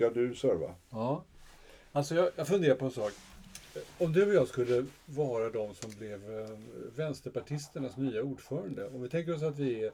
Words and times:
Ska 0.00 0.10
du 0.10 0.34
serva? 0.34 0.74
Ja. 0.90 1.24
Alltså 1.92 2.14
jag, 2.14 2.30
jag 2.36 2.48
funderar 2.48 2.74
på 2.74 2.84
en 2.84 2.90
sak. 2.90 3.12
Om 3.98 4.12
du 4.12 4.26
och 4.26 4.34
jag 4.34 4.48
skulle 4.48 4.86
vara 5.06 5.50
de 5.50 5.74
som 5.74 5.90
blev 5.90 6.40
eh, 6.40 6.50
vänsterpartisternas 6.96 7.96
nya 7.96 8.22
ordförande. 8.22 8.88
Om 8.88 9.02
vi 9.02 9.08
tänker 9.08 9.34
oss 9.34 9.42
att 9.42 9.58
vi 9.58 9.84
är 9.84 9.92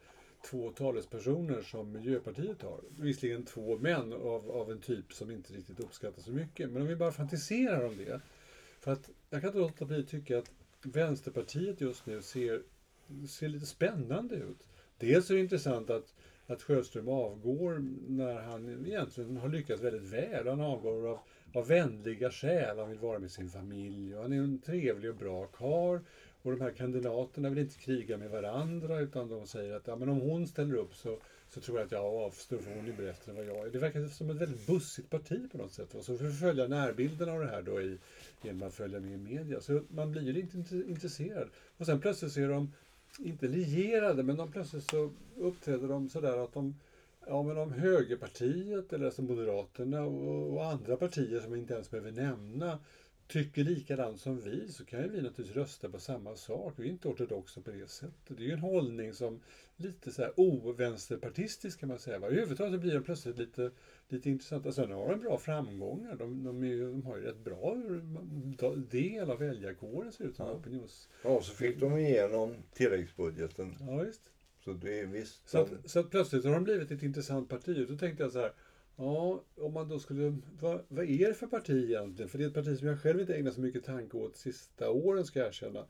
två 0.51 0.71
talespersoner 0.71 1.63
som 1.63 1.93
Miljöpartiet 1.93 2.63
har. 2.63 2.81
Visserligen 2.99 3.45
två 3.45 3.79
män 3.79 4.13
av, 4.13 4.51
av 4.51 4.71
en 4.71 4.81
typ 4.81 5.13
som 5.13 5.31
inte 5.31 5.53
riktigt 5.53 5.81
uppskattas 5.81 6.25
så 6.25 6.31
mycket. 6.31 6.71
Men 6.71 6.83
om 6.83 6.89
vi 6.89 6.97
bara 6.97 7.13
fantiserar 7.13 7.87
om 7.87 7.97
det. 7.97 8.21
För 8.81 8.93
att 8.93 9.11
jag 9.31 9.41
kan 9.41 9.49
inte 9.49 9.59
låta 9.61 9.85
bli 9.85 10.01
att 10.01 10.09
tycka 10.09 10.39
att 10.39 10.51
Vänsterpartiet 10.83 11.81
just 11.81 12.07
nu 12.07 12.23
ser, 12.23 12.63
ser 13.29 13.49
lite 13.49 13.67
spännande 13.67 14.35
ut. 14.35 14.67
Dels 14.99 15.31
är 15.31 15.35
det 15.35 15.41
intressant 15.41 15.91
att, 15.91 16.15
att 16.47 16.63
Sjöström 16.63 17.09
avgår 17.09 17.85
när 18.09 18.35
han 18.35 18.87
egentligen 18.87 19.37
har 19.37 19.49
lyckats 19.49 19.83
väldigt 19.83 20.13
väl. 20.13 20.49
Han 20.49 20.61
avgår 20.61 21.09
av, 21.09 21.19
av 21.53 21.69
vänliga 21.69 22.31
skäl. 22.31 22.79
Han 22.79 22.89
vill 22.89 22.99
vara 22.99 23.19
med 23.19 23.31
sin 23.31 23.49
familj 23.49 24.17
och 24.17 24.23
han 24.23 24.33
är 24.33 24.37
en 24.37 24.59
trevlig 24.59 25.11
och 25.11 25.17
bra 25.17 25.47
karl. 25.47 26.01
Och 26.43 26.53
de 26.53 26.61
här 26.61 26.71
kandidaterna 26.71 27.49
vill 27.49 27.59
inte 27.59 27.79
kriga 27.79 28.17
med 28.17 28.31
varandra 28.31 29.01
utan 29.01 29.29
de 29.29 29.47
säger 29.47 29.75
att 29.75 29.87
ja, 29.87 29.97
men 29.97 30.09
om 30.09 30.21
hon 30.21 30.47
ställer 30.47 30.75
upp 30.75 30.95
så, 30.95 31.19
så 31.49 31.61
tror 31.61 31.79
jag 31.79 31.87
att 31.87 31.93
jag 31.93 32.05
avstår 32.05 32.59
för 32.59 32.75
hon 32.75 32.89
är 32.89 32.93
bättre 32.93 33.33
än 33.33 33.37
vad 33.37 33.47
jag 33.47 33.67
är. 33.67 33.71
Det 33.71 33.79
verkar 33.79 34.07
som 34.07 34.31
ett 34.31 34.37
väldigt 34.37 34.67
bussigt 34.67 35.11
parti 35.11 35.51
på 35.53 35.59
något 35.59 35.73
sätt. 35.73 35.95
Och 35.95 36.05
så 36.05 36.19
för 36.19 36.29
att 36.29 36.39
följa 36.39 36.67
närbilden 36.67 37.29
av 37.29 37.41
det 37.41 37.47
här 37.47 37.63
då 37.63 37.81
i, 37.81 37.99
genom 38.43 38.63
att 38.63 38.75
följa 38.75 39.01
med 39.01 39.13
i 39.13 39.17
media. 39.17 39.61
Så 39.61 39.83
man 39.89 40.13
blir 40.13 40.23
ju 40.23 40.41
intresserad. 40.89 41.49
Och 41.77 41.87
sen 41.87 42.01
plötsligt 42.01 42.33
så 42.33 42.41
är 42.41 42.49
de 42.49 42.73
inte 43.19 43.49
lierade, 43.49 44.23
men 44.23 44.37
de 44.37 44.53
plötsligt 44.53 44.91
så 44.91 45.11
uppträder 45.37 45.89
de 45.89 46.09
sådär 46.09 46.45
att 46.45 46.53
de 46.53 46.75
Ja, 47.29 47.43
men 47.43 47.59
om 47.59 47.73
högerpartiet, 47.73 48.93
eller 48.93 49.07
alltså 49.07 49.23
Moderaterna 49.23 50.03
och, 50.03 50.53
och 50.53 50.65
andra 50.65 50.97
partier 50.97 51.41
som 51.41 51.53
vi 51.53 51.59
inte 51.59 51.75
ens 51.75 51.91
behöver 51.91 52.13
nämna, 52.13 52.79
tycker 53.29 53.65
likadant 53.65 54.21
som 54.21 54.41
vi 54.41 54.69
så 54.69 54.85
kan 54.85 55.03
ju 55.03 55.09
vi 55.09 55.23
naturligtvis 55.23 55.57
rösta 55.57 55.89
på 55.89 55.99
samma 55.99 56.37
sak. 56.37 56.75
Vi 56.77 56.87
är 56.87 56.91
inte 56.91 57.09
ortodoxa 57.09 57.61
på 57.61 57.71
det 57.71 57.91
sättet. 57.91 58.37
Det 58.37 58.43
är 58.43 58.47
ju 58.47 58.53
en 58.53 58.59
hållning 58.59 59.15
som 59.15 59.41
lite 59.77 60.11
så 60.11 60.23
här 60.23 60.33
ovänsterpartistisk 60.37 61.81
kan 61.81 61.89
man 61.89 61.99
säga. 61.99 62.17
Överhuvudtaget 62.17 62.73
så 62.73 62.79
blir 62.79 62.95
de 62.95 63.03
plötsligt 63.03 63.39
lite, 63.39 63.71
lite 64.09 64.31
intressanta. 64.31 64.73
Sen 64.73 64.93
har 64.93 65.09
de 65.09 65.21
bra 65.21 65.39
framgångar. 65.39 66.17
De, 66.17 66.45
de, 66.45 66.65
är, 66.65 66.79
de 66.79 67.03
har 67.03 67.17
ju 67.17 67.23
rätt 67.23 67.45
bra 67.45 67.77
del 68.91 69.31
av 69.31 69.39
väljarkåren 69.39 70.13
ser 70.13 70.25
ut 70.25 70.37
som. 70.37 70.47
Ja. 70.47 70.53
Opinions... 70.53 71.09
ja, 71.23 71.41
så 71.43 71.55
fick 71.55 71.81
de 71.81 71.99
igenom 71.99 72.55
tilläggsbudgeten. 72.73 73.77
Ja, 73.81 73.97
visst. 73.97 74.33
Så 74.65 74.73
det 74.73 75.01
är 75.01 75.07
visst. 75.07 75.49
Så, 75.49 75.59
att, 75.59 75.91
så 75.91 76.01
att 76.01 76.11
plötsligt 76.11 76.45
har 76.45 76.53
de 76.53 76.65
blivit 76.65 76.91
ett 76.91 77.03
intressant 77.03 77.49
parti. 77.49 77.85
Och 77.85 77.93
då 77.93 77.99
tänkte 77.99 78.23
jag 78.23 78.33
så 78.33 78.41
här. 78.41 78.53
Ja, 78.97 79.45
om 79.57 79.73
man 79.73 79.89
då 79.89 79.99
skulle... 79.99 80.37
Vad, 80.61 80.81
vad 80.89 81.05
är 81.05 81.29
det 81.29 81.35
för 81.35 81.47
parti 81.47 81.85
egentligen? 81.85 82.29
För 82.29 82.39
det 82.39 82.45
är 82.45 82.49
ett 82.49 82.55
parti 82.55 82.79
som 82.79 82.89
jag 82.89 83.01
själv 83.01 83.21
inte 83.21 83.35
ägnat 83.35 83.55
så 83.55 83.61
mycket 83.61 83.85
tanke 83.85 84.17
åt 84.17 84.37
sista 84.37 84.91
åren, 84.91 85.25
ska 85.25 85.39
jag 85.39 85.49
erkänna. 85.49 85.85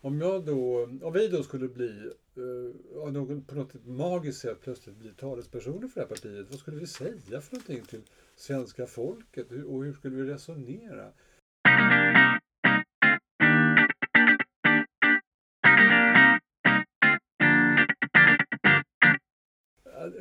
Om, 0.00 0.20
jag 0.20 0.44
då, 0.44 0.84
om 1.02 1.12
vi 1.12 1.28
då 1.28 1.42
skulle 1.42 1.68
bli, 1.68 2.10
eh, 2.36 3.12
någon, 3.12 3.44
på 3.44 3.54
något 3.54 3.86
magiskt 3.86 4.40
sätt 4.40 4.60
plötsligt 4.60 4.96
bli 4.96 5.10
talespersoner 5.10 5.88
för 5.88 6.00
det 6.00 6.06
här 6.06 6.14
partiet, 6.14 6.46
vad 6.50 6.58
skulle 6.58 6.76
vi 6.76 6.86
säga 6.86 7.40
för 7.40 7.54
någonting 7.54 7.82
till 7.82 8.02
svenska 8.36 8.86
folket? 8.86 9.50
Och 9.50 9.84
hur 9.84 9.92
skulle 9.92 10.16
vi 10.16 10.32
resonera? 10.32 11.12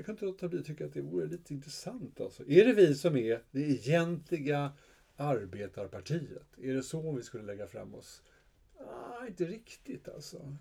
Kan 0.08 0.14
inte 0.14 0.26
låta 0.26 0.48
bli 0.48 0.60
att 0.60 0.66
tycka 0.66 0.86
att 0.86 0.94
det 0.94 1.02
vore 1.02 1.26
lite 1.26 1.54
intressant. 1.54 2.22
Alltså. 2.22 2.44
Är 2.48 2.66
det 2.66 2.74
vi 2.74 2.96
som 2.96 3.18
är 3.18 3.44
det 3.52 3.62
egentliga 3.62 4.72
arbetarpartiet? 5.16 6.58
Är 6.58 6.74
det 6.74 6.84
så 6.84 7.12
vi 7.12 7.24
skulle 7.24 7.44
lägga 7.44 7.68
fram 7.68 7.96
oss? 7.96 8.22
Ah, 8.80 9.28
inte 9.28 9.46
riktigt 9.46 10.10
alltså. 10.10 10.56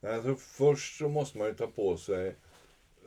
Nej, 0.00 0.14
alltså. 0.14 0.36
Först 0.36 0.98
så 0.98 1.08
måste 1.08 1.38
man 1.38 1.46
ju 1.46 1.54
ta 1.54 1.66
på 1.66 1.96
sig 1.96 2.36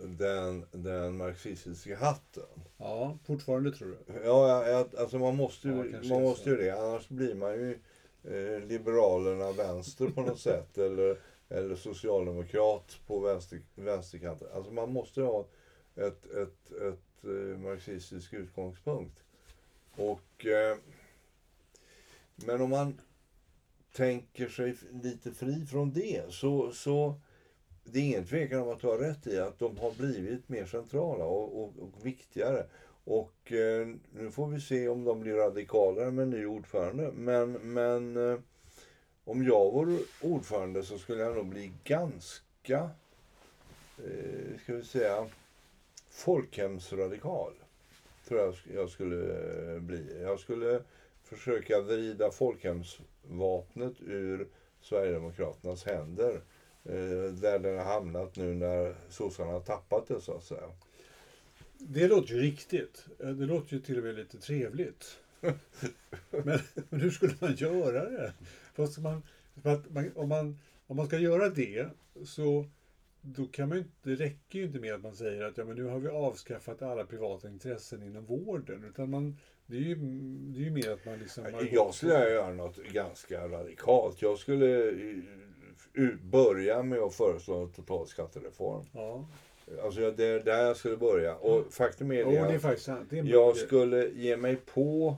den, 0.01 0.65
den 0.71 1.17
marxistiska 1.17 1.97
hatten. 1.97 2.63
Ja, 2.77 3.17
fortfarande 3.25 3.71
tror 3.71 3.97
du? 4.07 4.21
Ja, 4.23 4.87
alltså 4.97 5.19
man 5.19 5.35
måste 5.35 5.67
ju, 5.67 5.91
ja, 5.91 6.09
man 6.09 6.21
måste 6.21 6.49
ju 6.49 6.57
det. 6.57 6.71
Annars 6.71 7.09
blir 7.09 7.35
man 7.35 7.53
ju 7.53 7.79
eh, 8.23 8.67
liberalerna 8.67 9.51
vänster 9.51 10.07
på 10.07 10.21
något 10.21 10.39
sätt. 10.49 10.77
Eller 10.77 11.17
eller 11.53 11.75
socialdemokrat 11.75 12.99
på 13.07 13.19
vänster, 13.19 13.61
vänsterkanten. 13.75 14.47
Alltså 14.53 14.71
man 14.71 14.93
måste 14.93 15.21
ha 15.21 15.47
ett, 15.95 16.25
ett, 16.25 16.71
ett, 16.71 17.23
eh, 17.23 17.59
marxistisk 17.59 18.33
utgångspunkt. 18.33 19.23
Och, 19.95 20.45
eh, 20.45 20.77
men 22.35 22.61
om 22.61 22.69
man 22.69 23.01
tänker 23.91 24.47
sig 24.47 24.75
lite 25.03 25.31
fri 25.31 25.65
från 25.65 25.93
det 25.93 26.33
så, 26.33 26.71
så 26.71 27.15
det 27.83 27.99
är 27.99 28.03
ingen 28.03 28.25
tvekan 28.25 28.61
om 28.61 28.69
att 28.69 28.81
du 28.81 28.87
har 28.87 28.97
rätt 28.97 29.27
i 29.27 29.39
att 29.39 29.59
de 29.59 29.77
har 29.77 29.91
blivit 29.91 30.49
mer 30.49 30.65
centrala 30.65 31.25
och, 31.25 31.63
och, 31.63 31.73
och 31.79 32.05
viktigare. 32.05 32.65
Och 33.05 33.51
eh, 33.51 33.87
nu 34.11 34.31
får 34.31 34.47
vi 34.47 34.61
se 34.61 34.87
om 34.87 35.03
de 35.03 35.19
blir 35.19 35.33
radikalare 35.33 36.11
med 36.11 36.23
en 36.23 36.29
ny 36.29 36.45
ordförande. 36.45 37.11
Men, 37.11 37.51
men 37.51 38.17
eh, 38.17 38.39
om 39.25 39.43
jag 39.43 39.71
vore 39.71 39.99
ordförande 40.21 40.83
så 40.83 40.97
skulle 40.97 41.21
jag 41.21 41.35
nog 41.35 41.45
bli 41.45 41.71
ganska, 41.83 42.89
eh, 43.97 44.59
ska 44.63 44.73
vi 44.73 44.83
säga, 44.83 45.29
folkhemsradikal. 46.09 47.53
Tror 48.27 48.39
jag 48.39 48.55
jag 48.75 48.89
skulle 48.89 49.17
eh, 49.73 49.79
bli. 49.79 50.21
Jag 50.21 50.39
skulle 50.39 50.83
försöka 51.23 51.81
vrida 51.81 52.31
folkhemsvapnet 52.31 53.93
ur 54.01 54.47
Sverigedemokraternas 54.81 55.85
händer. 55.85 56.41
Eh, 56.85 57.33
där 57.33 57.59
den 57.59 57.77
har 57.77 57.85
hamnat 57.85 58.35
nu 58.35 58.53
när 58.53 58.95
sossarna 59.09 59.51
har 59.51 59.59
tappat 59.59 60.07
det 60.07 60.21
så 60.21 60.37
att 60.37 60.43
säga. 60.43 60.69
Det 61.77 62.07
låter 62.07 62.33
ju 62.33 62.41
riktigt. 62.41 63.05
Det 63.17 63.45
låter 63.45 63.73
ju 63.73 63.81
till 63.81 63.97
och 63.97 64.03
med 64.03 64.15
lite 64.15 64.37
trevligt. 64.37 65.19
men, 66.29 66.59
men 66.89 67.01
hur 67.01 67.11
skulle 67.11 67.35
man 67.39 67.55
göra 67.55 68.09
det? 68.09 68.33
Ska 68.73 69.01
man, 69.01 69.23
man, 69.89 70.11
om, 70.15 70.29
man, 70.29 70.59
om 70.87 70.97
man 70.97 71.07
ska 71.07 71.17
göra 71.17 71.49
det 71.49 71.87
så 72.25 72.65
då 73.21 73.45
kan 73.45 73.69
man 73.69 73.77
inte, 73.77 73.91
det 74.03 74.15
räcker 74.15 74.59
ju 74.59 74.65
inte 74.65 74.79
med 74.79 74.93
att 74.93 75.01
man 75.01 75.15
säger 75.15 75.43
att 75.43 75.57
ja, 75.57 75.65
men 75.65 75.75
nu 75.75 75.83
har 75.83 75.99
vi 75.99 76.09
avskaffat 76.09 76.81
alla 76.81 77.05
privata 77.05 77.49
intressen 77.49 78.03
inom 78.03 78.25
vården. 78.25 78.83
Utan 78.83 79.09
man, 79.09 79.37
det, 79.65 79.75
är 79.75 79.81
ju, 79.81 79.95
det 79.95 80.59
är 80.59 80.63
ju 80.63 80.71
mer 80.71 80.91
att 80.91 81.05
man 81.05 81.19
liksom... 81.19 81.43
Jag 81.71 81.93
skulle 81.93 82.13
göra 82.13 82.53
något 82.53 82.77
ganska 82.77 83.47
radikalt. 83.47 84.21
Jag 84.21 84.37
skulle 84.37 84.89
eh, 85.93 86.15
börja 86.23 86.83
med 86.83 86.99
att 86.99 87.13
föreslå 87.13 87.55
en 87.55 87.71
total 87.71 88.07
skattereform. 88.07 88.85
Ja. 88.93 89.27
Alltså 89.83 90.11
det 90.11 90.25
är 90.25 90.39
där 90.39 90.63
jag 90.63 90.77
skulle 90.77 90.97
börja. 90.97 91.35
Och 91.35 91.73
faktum 91.73 92.11
är 92.11 92.15
det, 92.15 92.23
oh, 92.23 92.31
det 92.31 92.39
är 92.39 92.59
är 93.13 93.25
jag 93.25 93.57
skulle 93.57 94.09
ge 94.09 94.37
mig 94.37 94.55
på 94.55 95.17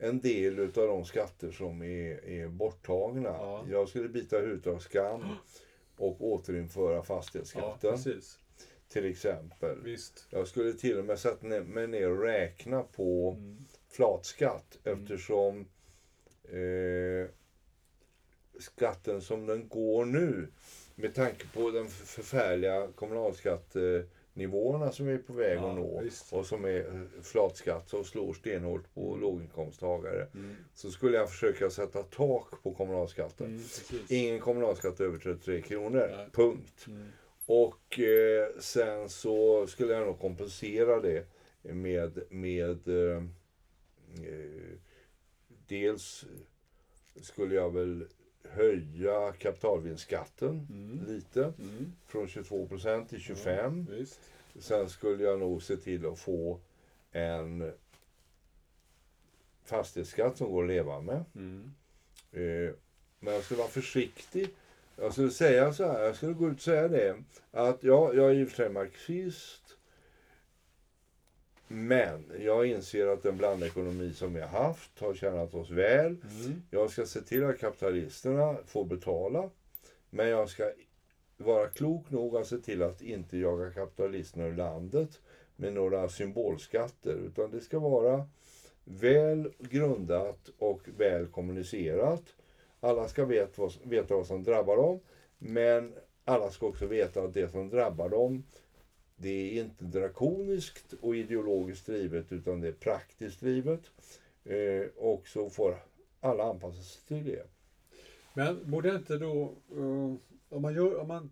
en 0.00 0.20
del 0.20 0.60
av 0.60 0.70
de 0.72 1.04
skatter 1.04 1.50
som 1.50 1.82
är, 1.82 2.24
är 2.24 2.48
borttagna. 2.48 3.28
Ja. 3.28 3.64
Jag 3.70 3.88
skulle 3.88 4.08
bita 4.08 4.38
huvudet 4.38 4.66
av 4.66 4.78
skam 4.78 5.24
och 5.96 6.24
återinföra 6.32 7.02
fastighetsskatten. 7.02 7.98
Ja, 8.04 8.12
till 8.88 9.04
exempel. 9.04 9.78
Visst. 9.84 10.26
Jag 10.30 10.48
skulle 10.48 10.72
till 10.72 10.98
och 10.98 11.04
med 11.04 11.18
sätta 11.18 11.46
mig 11.46 11.86
ner 11.86 12.10
och 12.10 12.22
räkna 12.22 12.82
på 12.82 13.36
mm. 13.38 13.64
flatskatt 13.88 14.78
mm. 14.84 15.02
eftersom 15.02 15.66
eh, 16.44 17.30
skatten 18.58 19.20
som 19.20 19.46
den 19.46 19.68
går 19.68 20.04
nu 20.04 20.48
med 20.94 21.14
tanke 21.14 21.46
på 21.54 21.70
den 21.70 21.88
förfärliga 21.88 22.88
kommunalskatt 22.94 23.76
eh, 23.76 24.02
nivåerna 24.40 24.92
som 24.92 25.06
vi 25.06 25.12
är 25.12 25.18
på 25.18 25.32
väg 25.32 25.58
ja, 25.58 25.70
att 25.70 25.76
nå 25.76 26.00
visst. 26.00 26.32
och 26.32 26.46
som 26.46 26.64
är 26.64 26.78
eh, 26.78 27.22
flatskatt 27.22 27.88
som 27.88 28.04
slår 28.04 28.32
stenhårt 28.32 28.94
på 28.94 29.08
mm. 29.08 29.20
låginkomsttagare. 29.20 30.26
Mm. 30.34 30.56
Så 30.74 30.90
skulle 30.90 31.16
jag 31.16 31.30
försöka 31.30 31.70
sätta 31.70 32.02
tak 32.02 32.62
på 32.62 32.74
kommunalskatten. 32.74 33.46
Mm, 33.46 33.62
Ingen 34.08 34.40
kommunalskatt 34.40 35.00
över 35.00 35.18
33 35.18 35.62
kronor. 35.62 36.12
Nej. 36.16 36.26
Punkt. 36.32 36.86
Mm. 36.86 37.06
Och 37.46 37.98
eh, 38.00 38.48
sen 38.58 39.08
så 39.08 39.66
skulle 39.66 39.92
jag 39.92 40.06
nog 40.06 40.20
kompensera 40.20 41.00
det 41.00 41.26
med, 41.62 42.22
med 42.30 42.88
eh, 42.88 43.16
eh 43.16 44.78
dels 45.68 46.24
skulle 47.22 47.54
jag 47.54 47.74
väl 47.74 48.06
höja 48.48 49.32
kapitalvinstskatten 49.32 50.66
mm. 50.70 51.04
lite. 51.06 51.42
Mm. 51.58 51.92
Från 52.06 52.28
22 52.28 52.66
procent 52.66 53.08
till 53.08 53.20
25. 53.20 53.86
Ja, 53.98 54.04
Sen 54.60 54.88
skulle 54.88 55.24
jag 55.24 55.40
nog 55.40 55.62
se 55.62 55.76
till 55.76 56.06
att 56.06 56.18
få 56.18 56.60
en 57.12 57.72
fastighetsskatt 59.64 60.36
som 60.36 60.50
går 60.50 60.62
att 60.62 60.68
leva 60.68 61.00
med. 61.00 61.24
Mm. 61.34 61.72
Eh, 62.32 62.74
men 63.20 63.34
jag 63.34 63.44
skulle 63.44 63.58
vara 63.58 63.68
försiktig. 63.68 64.48
Jag 64.96 65.12
skulle 65.12 65.30
säga 65.30 65.72
så 65.72 65.86
här, 65.86 66.00
jag 66.02 66.16
skulle 66.16 66.32
gå 66.32 66.48
ut 66.48 66.56
och 66.56 66.62
säga 66.62 66.88
det. 66.88 67.16
Att 67.50 67.82
ja, 67.82 68.14
jag 68.14 68.30
är 68.30 68.34
i 68.34 68.44
och 68.44 68.48
för 68.48 68.56
sig 68.56 68.68
marxist. 68.68 69.76
Men 71.72 72.32
jag 72.38 72.66
inser 72.66 73.06
att 73.06 73.22
den 73.22 73.36
blandekonomi 73.36 74.12
som 74.14 74.34
vi 74.34 74.40
har 74.40 74.48
haft 74.48 75.00
har 75.00 75.14
tjänat 75.14 75.54
oss 75.54 75.70
väl. 75.70 76.06
Mm. 76.06 76.62
Jag 76.70 76.90
ska 76.90 77.06
se 77.06 77.20
till 77.20 77.44
att 77.44 77.58
kapitalisterna 77.58 78.56
får 78.66 78.84
betala. 78.84 79.50
Men 80.10 80.28
jag 80.28 80.48
ska 80.48 80.72
vara 81.36 81.68
klok 81.68 82.10
nog 82.10 82.36
att 82.36 82.46
se 82.46 82.58
till 82.58 82.82
att 82.82 83.02
inte 83.02 83.38
jaga 83.38 83.70
kapitalisterna 83.70 84.46
ur 84.46 84.56
landet 84.56 85.20
med 85.56 85.72
några 85.72 86.08
symbolskatter. 86.08 87.14
Utan 87.26 87.50
det 87.50 87.60
ska 87.60 87.78
vara 87.78 88.28
väl 88.84 89.52
grundat 89.58 90.50
och 90.58 90.80
väl 90.96 91.26
kommunicerat. 91.26 92.24
Alla 92.80 93.08
ska 93.08 93.24
veta 93.24 93.62
vad, 93.62 93.72
veta 93.84 94.14
vad 94.14 94.26
som 94.26 94.42
drabbar 94.42 94.76
dem. 94.76 95.00
Men 95.38 95.94
alla 96.24 96.50
ska 96.50 96.66
också 96.66 96.86
veta 96.86 97.22
att 97.22 97.34
det 97.34 97.48
som 97.48 97.68
drabbar 97.68 98.08
dem 98.08 98.44
det 99.22 99.58
är 99.58 99.62
inte 99.62 99.84
drakoniskt 99.84 100.92
och 101.00 101.16
ideologiskt 101.16 101.86
drivet 101.86 102.32
utan 102.32 102.60
det 102.60 102.68
är 102.68 102.72
praktiskt 102.72 103.40
drivet. 103.40 103.90
Eh, 104.44 104.86
och 104.96 105.28
så 105.28 105.50
får 105.50 105.82
alla 106.20 106.44
anpassa 106.44 106.82
sig 106.82 107.02
till 107.06 107.32
det. 107.32 107.46
Men 108.34 108.70
borde 108.70 108.94
inte 108.94 109.16
då, 109.16 109.54
eh, 109.76 110.14
om 110.48 110.62
man 110.62 110.74
gör, 110.74 111.00
om 111.00 111.08
man, 111.08 111.30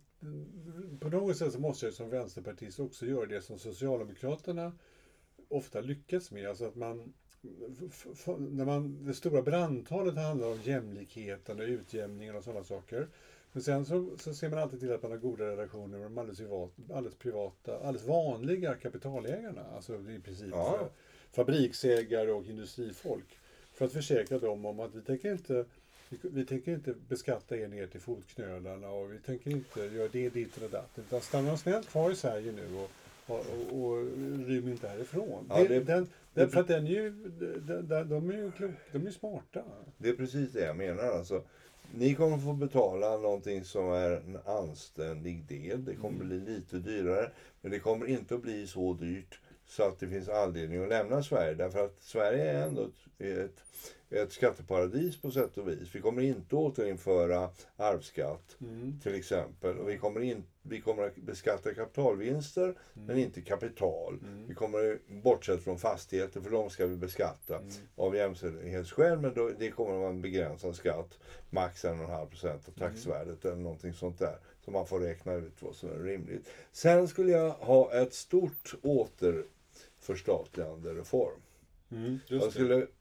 på 1.00 1.08
något 1.08 1.36
sätt 1.36 1.52
så 1.52 1.60
måste 1.60 1.86
jag 1.86 1.94
som 1.94 2.10
vänsterpartist 2.10 2.80
också 2.80 3.06
göra 3.06 3.26
det 3.26 3.40
som 3.40 3.58
Socialdemokraterna 3.58 4.72
ofta 5.48 5.80
lyckats 5.80 6.30
med. 6.30 6.48
Alltså 6.48 6.64
att 6.64 6.76
man, 6.76 7.12
när 8.38 8.64
man, 8.64 9.04
det 9.04 9.14
stora 9.14 9.42
brandtalet 9.42 10.16
handlar 10.16 10.46
om 10.46 10.60
jämlikheten 10.62 11.60
och 11.60 11.66
utjämningen 11.66 12.36
och 12.36 12.44
sådana 12.44 12.64
saker. 12.64 13.08
Men 13.52 13.62
sen 13.62 13.86
så, 13.86 14.06
så 14.18 14.34
ser 14.34 14.48
man 14.48 14.58
alltid 14.58 14.80
till 14.80 14.92
att 14.92 15.02
man 15.02 15.10
har 15.10 15.18
goda 15.18 15.44
relationer 15.44 15.98
med 15.98 16.06
de 16.06 16.18
alldeles, 16.18 16.38
privat, 16.38 16.70
alldeles 16.92 17.18
privata, 17.18 17.78
alldeles 17.78 18.06
vanliga 18.08 18.74
kapitalägarna. 18.74 19.64
Alltså 19.74 19.94
i 19.94 20.20
princip 20.24 20.48
Ja. 20.50 20.88
fabriksägare 21.32 22.30
och 22.32 22.44
industrifolk. 22.46 23.38
För 23.74 23.84
att 23.84 23.92
försäkra 23.92 24.38
dem 24.38 24.66
om 24.66 24.80
att 24.80 24.94
vi 24.94 25.00
tänker 25.00 25.32
inte 25.32 25.64
vi, 26.10 26.18
vi 26.22 26.46
tänker 26.46 26.72
inte 26.74 26.94
beskatta 27.08 27.56
er 27.56 27.68
ner 27.68 27.86
till 27.86 28.00
fotknölarna 28.00 28.88
och 28.90 29.12
vi 29.12 29.18
tänker 29.18 29.50
inte 29.50 29.80
göra 29.80 30.08
det, 30.12 30.28
ditten 30.28 30.64
och 30.64 30.70
datten. 30.70 31.04
Utan 31.06 31.20
stanna 31.20 31.56
snällt 31.56 31.88
kvar 31.88 32.10
i 32.10 32.16
Sverige 32.16 32.52
nu 32.52 32.66
och, 32.76 32.90
och, 33.26 33.46
och, 33.72 33.84
och 33.90 33.96
rym 34.46 34.68
inte 34.68 34.88
härifrån. 34.88 35.46
Ja, 35.48 35.56
det, 35.56 35.68
det- 35.68 35.80
den, 35.84 36.04
det- 36.04 36.10
den, 36.34 36.50
för 36.50 36.60
att 36.60 36.68
den 36.68 36.86
är 36.86 36.90
ju, 36.90 37.10
de, 37.60 37.86
de, 37.88 38.08
de 38.08 38.30
är 38.30 38.34
ju 38.36 38.50
kloka, 38.50 38.74
de 38.92 38.98
är 38.98 39.02
ju 39.06 39.12
smarta. 39.12 39.64
Det 39.98 40.08
är 40.08 40.14
precis 40.14 40.52
det 40.52 40.60
jag 40.64 40.76
menar. 40.76 41.02
Alltså, 41.04 41.42
ni 41.94 42.14
kommer 42.14 42.38
få 42.38 42.52
betala 42.52 43.16
någonting 43.16 43.64
som 43.64 43.92
är 43.92 44.10
en 44.10 44.38
anständig 44.46 45.44
del. 45.48 45.84
Det 45.84 45.94
kommer 45.94 46.24
bli 46.24 46.40
lite 46.40 46.78
dyrare. 46.78 47.30
Men 47.60 47.70
det 47.70 47.78
kommer 47.78 48.06
inte 48.06 48.34
att 48.34 48.42
bli 48.42 48.66
så 48.66 48.94
dyrt 48.94 49.40
så 49.66 49.82
att 49.82 49.98
det 49.98 50.08
finns 50.08 50.28
anledning 50.28 50.82
att 50.82 50.88
lämna 50.88 51.22
Sverige. 51.22 51.54
Därför 51.54 51.84
att 51.84 52.02
Sverige 52.02 52.50
är 52.50 52.66
ändå 52.66 52.82
ett, 52.82 53.20
ett, 53.20 53.62
ett 54.10 54.32
skatteparadis 54.32 55.20
på 55.20 55.30
sätt 55.30 55.58
och 55.58 55.68
vis. 55.68 55.94
Vi 55.94 56.00
kommer 56.00 56.22
inte 56.22 56.56
återinföra 56.56 57.50
arvsskatt 57.76 58.56
Mm. 58.60 59.00
till 59.02 59.14
exempel. 59.14 59.78
Och 59.78 59.88
vi, 59.88 59.98
kommer 59.98 60.20
in, 60.20 60.44
vi 60.62 60.80
kommer 60.80 61.02
att 61.02 61.16
beskatta 61.16 61.74
kapitalvinster 61.74 62.74
men 62.92 63.18
inte 63.18 63.40
kapital. 63.40 64.18
Mm. 64.24 64.46
Vi 64.48 64.54
kommer 64.54 64.98
bortsett 65.22 65.62
från 65.64 65.78
fastigheter 65.78 66.40
för 66.40 66.50
de 66.50 66.70
ska 66.70 66.86
vi 66.86 66.96
beskatta 66.96 67.56
Mm. 67.56 67.68
av 67.96 68.16
jämställdhetsskäl. 68.16 69.18
Men 69.18 69.34
då, 69.34 69.50
det 69.58 69.70
kommer 69.70 69.92
att 69.94 70.00
vara 70.00 70.10
en 70.10 70.22
begränsad 70.22 70.76
skatt. 70.76 71.18
Max 71.50 71.84
1,5 71.84 72.26
procent 72.26 72.68
av 72.68 72.74
Mm. 72.76 72.88
taxvärdet 72.90 73.44
eller 73.44 73.56
någonting 73.56 73.94
sånt 73.94 74.18
där. 74.18 74.38
Så 74.64 74.70
man 74.70 74.86
får 74.86 75.00
räkna 75.00 75.34
ut 75.34 75.62
vad 75.62 75.74
som 75.74 75.88
är 75.90 75.98
rimligt. 75.98 76.48
Sen 76.72 77.08
skulle 77.08 77.32
jag 77.32 77.50
ha 77.50 77.92
ett 77.92 78.14
stort 78.14 78.74
återförstatligande 78.82 80.94
reform. 80.94 81.40
Mm, 81.90 82.18
Jag 82.26 82.40
just 82.40 82.56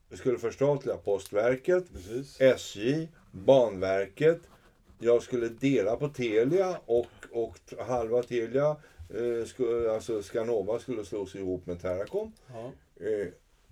det. 0.08 0.16
skulle, 0.16 0.38
förstatliga 0.38 0.96
Postverket, 0.96 1.92
Precis. 1.92 2.40
SJ, 2.40 3.08
Banverket. 3.32 4.40
Jag 4.98 5.22
skulle 5.22 5.48
dela 5.48 5.96
på 5.96 6.08
Telia 6.08 6.78
och, 6.86 7.06
och 7.32 7.58
halva 7.78 8.22
Telia, 8.22 8.76
eh, 9.14 9.46
skulle, 9.46 9.92
alltså 9.92 10.22
Skanova, 10.22 10.78
skulle 10.78 11.04
slås 11.04 11.34
ihop 11.36 11.66
med 11.66 11.80
Teracom. 11.82 12.32
Ja. 12.52 12.72
Eh, 13.06 13.28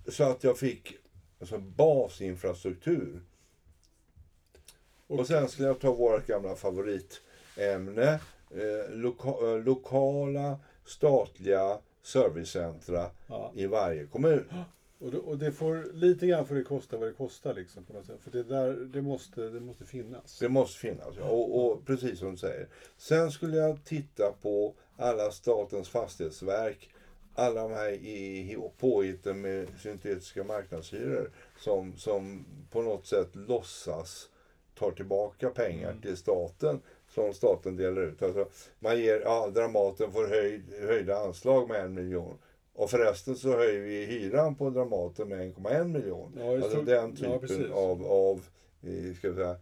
så 0.07 0.23
att 0.23 0.43
jag 0.43 0.57
fick 0.57 0.97
alltså, 1.39 1.57
basinfrastruktur. 1.57 3.21
Och- 5.07 5.19
Och 5.19 5.27
sen 5.27 5.49
skulle 5.49 5.67
jag 5.67 5.79
ta 5.79 5.91
vårt 5.93 6.27
gamla 6.27 6.55
favoritämne. 6.55 8.19
Eh, 8.51 8.89
loka, 8.95 9.29
eh, 9.47 9.59
lokala 9.63 10.59
statliga 10.85 11.77
servicecentra 12.03 13.09
Ja. 13.27 13.51
i 13.55 13.65
varje 13.65 14.05
kommun. 14.05 14.49
Och, 14.99 15.11
det, 15.11 15.17
och 15.17 15.37
det 15.37 15.51
får, 15.51 15.93
lite 15.93 16.27
grann 16.27 16.45
får 16.45 16.55
det 16.55 16.63
kosta 16.63 16.97
vad 16.97 17.07
det 17.07 17.13
kostar 17.13 17.53
liksom 17.53 17.83
på 17.85 17.93
något 17.93 18.05
sätt. 18.05 18.19
För 18.23 18.31
det 18.31 18.43
där, 18.43 18.73
det 18.73 19.01
måste, 19.01 19.41
det 19.41 19.59
måste 19.59 19.85
finnas. 19.85 20.39
Det 20.39 20.49
måste 20.49 20.79
finnas, 20.79 21.15
ja. 21.19 21.23
Och, 21.29 21.65
och 21.71 21.85
precis 21.85 22.19
som 22.19 22.31
du 22.31 22.37
säger. 22.37 22.67
Sen 22.97 23.31
skulle 23.31 23.57
jag 23.57 23.83
titta 23.83 24.33
på 24.41 24.75
alla 24.97 25.31
statens 25.31 25.89
fastighetsverk. 25.89 26.89
Alla 27.35 27.61
de 27.61 27.71
här 27.71 27.89
i, 27.91 28.57
påhitten 28.77 29.41
med 29.41 29.67
syntetiska 29.79 30.43
marknadshyror. 30.43 31.31
Som, 31.59 31.97
som 31.97 32.45
på 32.71 32.81
något 32.81 33.05
sätt 33.05 33.35
låtsas 33.35 34.29
tar 34.79 34.91
tillbaka 34.91 35.49
pengar 35.49 35.89
Mm. 35.89 36.01
till 36.01 36.17
staten. 36.17 36.81
Som 37.09 37.33
staten 37.33 37.75
delar 37.75 38.01
ut. 38.01 38.21
Alltså, 38.21 38.47
man 38.79 38.99
ger, 38.99 39.21
ja, 39.21 39.49
Dramaten 39.49 40.11
får 40.11 40.27
höjd, 40.27 40.63
höjda 40.81 41.17
anslag 41.17 41.69
med 41.69 41.81
en 41.81 41.93
miljon. 41.93 42.37
Och 42.77 42.89
förresten 42.89 43.35
så 43.35 43.57
höjer 43.57 43.81
vi 43.81 44.05
hyran 44.05 44.55
på 44.55 44.69
Dramaten 44.69 45.27
med 45.29 45.39
1,1 45.55 45.87
miljon. 45.87 46.33
Ja, 46.39 46.55
Alltså 46.55 46.81
det. 46.81 46.91
den 46.95 47.09
Ja, 47.09 47.15
typen 47.15 47.39
precis. 47.39 47.71
av, 47.71 48.05
av 48.05 48.45
eh, 48.83 49.15
ska 49.17 49.29
vi 49.29 49.35
säga, 49.35 49.57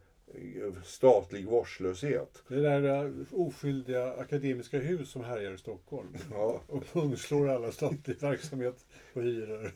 statlig 0.84 1.46
vårdslöshet. 1.46 2.44
Det 2.48 2.62
där 2.62 3.06
eh, 3.06 3.12
oskyldiga 3.32 4.14
akademiska 4.14 4.80
hus 4.80 5.10
som 5.10 5.24
härjar 5.24 5.52
i 5.54 5.58
Stockholm. 5.58 6.08
Ja, 6.32 6.62
Och 6.68 6.86
pungslår 6.94 7.50
alla 7.50 7.72
statlig 7.72 8.22
verksamhet 8.22 8.86
på 9.14 9.22
hyror. 9.22 9.72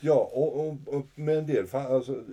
ja 0.00 0.30
och, 0.32 0.60
och, 0.68 0.76
och 0.86 1.06
med 1.14 1.38
en 1.38 1.46
del 1.46 1.66
fall, 1.66 1.92
alltså, 1.92 2.24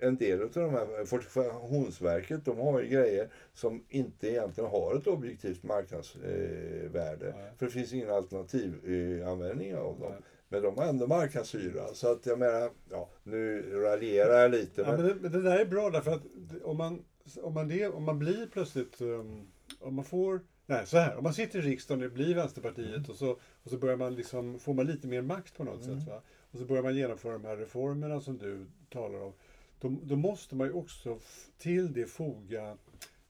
en 0.00 0.16
del 0.16 0.42
av 0.42 0.50
de 0.50 0.70
här 0.70 1.04
Fortifikationsverket, 1.04 2.44
de 2.44 2.58
har 2.58 2.80
ju 2.80 2.88
grejer 2.88 3.28
som 3.52 3.84
inte 3.88 4.28
egentligen 4.28 4.70
har 4.70 4.96
ett 4.96 5.06
objektivt 5.06 5.62
marknadsvärde. 5.62 6.84
Eh, 6.84 6.90
värde. 6.90 7.34
Nej. 7.36 7.52
för 7.58 7.66
det 7.66 7.72
finns 7.72 7.92
ingen 7.92 8.10
alternativ 8.10 8.74
eh, 9.20 9.28
användning 9.28 9.74
av 9.76 10.00
dem. 10.00 10.10
Nej. 10.12 10.20
Men 10.48 10.62
de 10.62 10.76
har 10.78 10.84
ändå 10.84 11.06
marknadshyra. 11.06 11.94
Så 11.94 12.12
att 12.12 12.26
jag 12.26 12.38
menar, 12.38 12.70
ja, 12.90 13.08
nu 13.22 13.62
raljerar 13.72 14.40
jag 14.42 14.50
lite. 14.50 14.80
Ja, 14.80 14.86
men, 14.86 14.96
men, 14.96 15.06
det, 15.06 15.14
men 15.20 15.32
det 15.32 15.42
där 15.42 15.58
är 15.58 15.64
bra 15.64 15.90
därför 15.90 16.10
att 16.10 16.22
om 16.62 16.76
man, 16.76 17.04
om 17.42 17.54
man, 17.54 17.68
det, 17.68 17.88
om 17.88 18.04
man 18.04 18.18
blir 18.18 18.46
plötsligt, 18.52 19.00
um, 19.00 19.46
om 19.80 19.94
man 19.94 20.04
får, 20.04 20.40
nej 20.66 20.86
så 20.86 20.98
här, 20.98 21.16
om 21.16 21.22
man 21.22 21.34
sitter 21.34 21.58
i 21.58 21.62
riksdagen 21.62 22.02
och 22.02 22.08
det 22.08 22.14
blir 22.14 22.34
Vänsterpartiet 22.34 23.08
och, 23.08 23.16
så, 23.16 23.30
och 23.62 23.70
så 23.70 23.76
börjar 23.76 23.96
man 23.96 24.14
liksom, 24.14 24.58
får 24.58 24.74
man 24.74 24.86
lite 24.86 25.06
mer 25.06 25.22
makt 25.22 25.56
på 25.56 25.64
något 25.64 25.84
Mm. 25.86 26.00
sätt. 26.00 26.08
Va? 26.08 26.22
Och 26.50 26.58
så 26.58 26.64
börjar 26.64 26.82
man 26.82 26.96
genomföra 26.96 27.32
de 27.32 27.44
här 27.44 27.56
reformerna 27.56 28.20
som 28.20 28.38
du 28.38 28.66
talar 28.90 29.20
om. 29.20 29.32
Då, 29.80 29.96
då 30.02 30.16
måste 30.16 30.56
man 30.56 30.66
ju 30.66 30.72
också 30.72 31.18
till 31.58 31.92
det 31.92 32.06
foga 32.06 32.76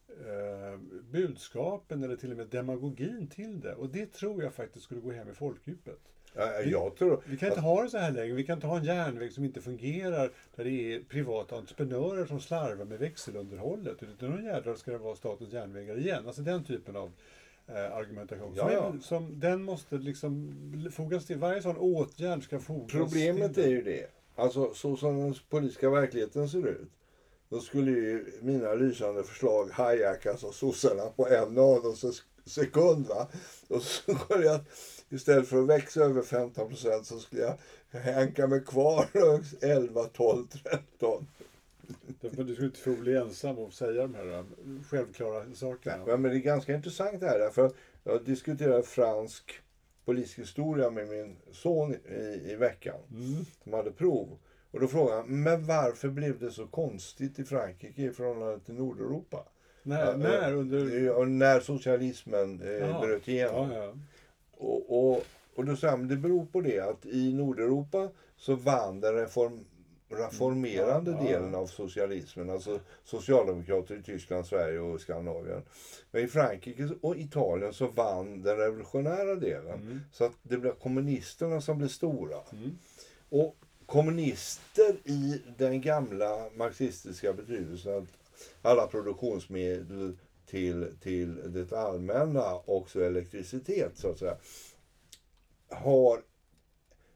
eh, 0.09 0.79
budskapen 1.11 2.03
eller 2.03 2.17
till 2.17 2.31
och 2.31 2.37
med 2.37 2.47
demagogin 2.47 3.29
till 3.29 3.61
det. 3.61 3.75
Och 3.75 3.89
det 3.89 4.13
tror 4.13 4.43
jag 4.43 4.55
faktiskt 4.55 4.85
skulle 4.85 5.01
gå 5.01 5.13
hem 5.13 5.31
i 5.31 5.35
folkdjupet. 5.35 5.99
jag 6.71 6.97
tror, 6.97 7.23
Vi 7.27 7.37
kan 7.37 7.49
inte 7.49 7.61
ha 7.61 7.83
det 7.83 7.91
så 7.91 7.99
här 7.99 8.11
längre. 8.11 8.35
Vi 8.35 8.45
kan 8.45 8.55
inte 8.55 8.67
ha 8.67 8.79
en 8.79 8.85
järnväg 8.85 9.33
som 9.33 9.45
inte 9.45 9.61
fungerar 9.61 10.31
där 10.57 10.65
det 10.65 10.95
är 10.95 11.01
privata 11.01 11.57
entreprenörer 11.57 12.27
som 12.27 12.41
slarvar 12.41 12.85
med 12.85 12.99
växelunderhållet. 12.99 14.03
Utan 14.03 14.31
någon 14.31 14.45
jädrar 14.45 14.75
ska 14.75 14.91
det 14.91 14.99
vara 14.99 15.17
statens 15.17 15.53
järnvägar 15.53 15.99
igen. 15.99 16.27
Alltså 16.27 16.43
den 16.43 16.65
typen 16.65 16.97
av 16.97 17.13
eh, 17.69 17.97
argumentation. 17.97 18.53
Ja, 18.55 18.63
som, 18.63 18.73
ja. 18.73 18.95
som 19.01 19.41
den 19.41 19.63
måste 19.63 19.99
liksom 19.99 20.53
fogas 20.93 21.27
till. 21.27 21.39
Varje 21.39 21.63
sån 21.63 21.77
åtgärd 21.77 22.43
ska 22.43 22.61
fogas 22.61 22.93
Problemet 22.93 23.55
till 23.55 23.65
är 23.65 23.69
ju 23.69 23.83
det. 23.83 24.07
Alltså 24.37 24.75
så 24.75 24.97
som 24.97 25.19
den 25.19 25.35
politiska 25.49 25.91
verkligheten 25.91 26.49
ser 26.49 26.67
ut. 26.67 26.91
Då 27.49 27.61
skulle 27.61 27.91
ju 27.91 28.33
mina 28.43 28.75
lysande 28.75 29.25
förslag 29.25 29.71
hijackas 29.77 30.45
av 30.45 30.51
sossarna 30.51 31.07
på 31.17 31.29
en 31.29 31.55
sekund. 32.47 33.07
Va? 33.07 33.29
Och 33.69 33.83
så 33.83 34.15
skulle 34.25 34.45
jag 34.45 34.61
istället 35.09 35.49
för 35.49 35.63
att 35.63 35.69
växa 35.69 36.01
över 36.01 36.23
15 36.23 36.69
procent 36.69 37.07
så 37.07 37.19
skulle 37.19 37.43
jag 37.43 37.57
hänka 38.01 38.47
mig 38.47 38.65
kvar 38.65 39.07
11, 39.61 40.05
12, 40.05 40.47
13. 40.99 41.27
Därför 42.21 42.45
du 42.45 42.54
skulle 42.54 42.66
inte 42.66 42.80
få 42.80 42.90
bli 42.90 43.16
ensam 43.16 43.59
och 43.59 43.73
säga 43.73 44.02
de 44.02 44.14
här 44.14 44.38
eh, 44.38 44.45
självklara 44.90 45.54
sakerna. 45.54 46.04
Ja, 46.07 46.16
men 46.16 46.30
det 46.30 46.37
är 46.37 46.40
ganska 46.40 46.75
intressant 46.75 47.21
det 47.21 47.26
här. 47.26 47.40
Att 47.40 47.75
jag 48.04 48.25
diskuterade 48.25 48.83
fransk 48.83 49.61
polishistoria 50.04 50.90
med 50.90 51.09
min 51.09 51.37
son 51.52 51.95
i, 51.95 52.52
i 52.52 52.57
veckan. 52.57 53.00
Mm. 53.11 53.45
som 53.64 53.73
hade 53.73 53.90
prov. 53.90 54.38
Och 54.71 54.80
då 54.80 54.88
frågade 54.88 55.16
han, 55.16 55.42
men 55.42 55.66
varför 55.66 56.09
blev 56.09 56.38
det 56.38 56.50
så 56.50 56.66
konstigt 56.66 57.38
i 57.38 57.45
Frankrike 57.45 58.02
i 58.02 58.11
förhållande 58.11 58.61
till 58.61 58.75
Nordeuropa? 58.75 59.45
När, 59.83 60.07
Ja, 60.07 60.16
när 60.16 60.54
under... 60.54 61.26
När 61.26 61.61
socialismen 61.61 62.62
eh, 62.62 63.00
bröt 63.00 63.28
igenom. 63.28 63.71
Ja, 63.71 63.85
ja. 63.85 63.95
Och, 64.57 65.11
och, 65.11 65.25
Och 65.54 65.64
då 65.64 65.76
sa 65.76 65.88
han, 65.88 66.09
det 66.09 66.16
beror 66.16 66.47
på 66.47 66.61
det 66.61 66.80
att 66.80 67.07
i 67.07 67.33
Nordeuropa 67.33 68.09
så 68.37 68.54
vann 68.54 69.00
den 69.00 69.14
reform, 69.14 69.64
reformerande 70.09 71.12
delen 71.12 71.55
av 71.55 71.67
socialismen. 71.67 72.50
Alltså 72.50 72.81
socialdemokrater 73.05 73.97
i 73.97 74.03
Tyskland, 74.03 74.47
Sverige 74.47 74.79
och 74.79 75.00
Skandinavien. 75.00 75.62
Men 76.11 76.25
i 76.25 76.29
Frankrike 76.29 76.88
och 77.00 77.17
Italien 77.17 77.73
så 77.73 77.87
vann 77.87 78.43
den 78.43 78.57
revolutionära 78.57 79.35
delen. 79.35 79.75
Mm. 79.75 80.00
Så 80.12 80.25
att 80.25 80.33
det 80.43 80.59
blev 80.59 80.73
kommunisterna 80.73 81.61
som 81.61 81.79
blev 81.79 81.88
stora. 81.88 82.41
Mm. 82.53 82.79
Och 83.29 83.57
kommunister 83.87 84.97
i 85.05 85.43
den 85.59 85.81
gamla 85.81 86.50
marxistiska 86.55 87.33
betydelsen 87.33 87.97
att 87.97 88.09
alla 88.62 88.87
produktionsmedel 88.87 90.17
till, 90.47 90.97
till 91.00 91.53
det 91.53 91.73
allmänna, 91.73 92.55
också 92.65 93.05
elektricitet 93.05 93.99
så 93.99 94.11
att 94.11 94.19
säga, 94.19 94.37
har 95.71 96.23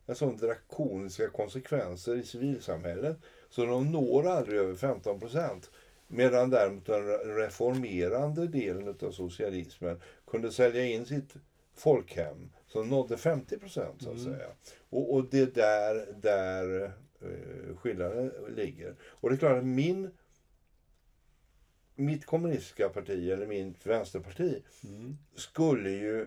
en 0.06 0.14
sån 0.14 0.36
drakoniska 0.36 1.28
konsekvenser 1.30 2.16
i 2.16 2.22
civilsamhället 2.24 3.16
så 3.50 3.64
de 3.64 3.92
når 3.92 4.26
aldrig 4.26 4.58
över 4.60 4.74
15 4.74 5.20
procent. 5.20 5.70
Medan 6.08 6.50
däremot 6.50 6.86
den 6.86 7.06
reformerande 7.36 8.46
delen 8.48 8.96
av 9.02 9.12
socialismen 9.12 10.00
kunde 10.26 10.52
sälja 10.52 10.84
in 10.84 11.06
sitt 11.06 11.34
folkhem 11.74 12.50
som 12.66 12.88
nådde 12.88 13.16
50 13.16 13.58
procent 13.58 14.02
så 14.02 14.10
att 14.10 14.18
Mm. 14.18 14.32
säga. 14.34 14.48
Och, 14.90 15.14
och 15.14 15.24
det 15.30 15.40
är 15.40 15.46
där, 15.46 16.06
där 16.22 16.84
eh, 17.20 17.76
skillnaden 17.76 18.32
ligger. 18.56 18.94
Och 19.02 19.28
det 19.30 19.34
är 19.36 19.38
klart 19.38 19.58
att 19.58 19.64
min 19.64 20.10
mitt 21.94 22.26
kommunistiska 22.26 22.88
parti 22.88 23.30
eller 23.30 23.46
mitt 23.46 23.86
vänsterparti 23.86 24.62
Mm. 24.84 25.18
skulle 25.34 25.90
ju 25.90 26.26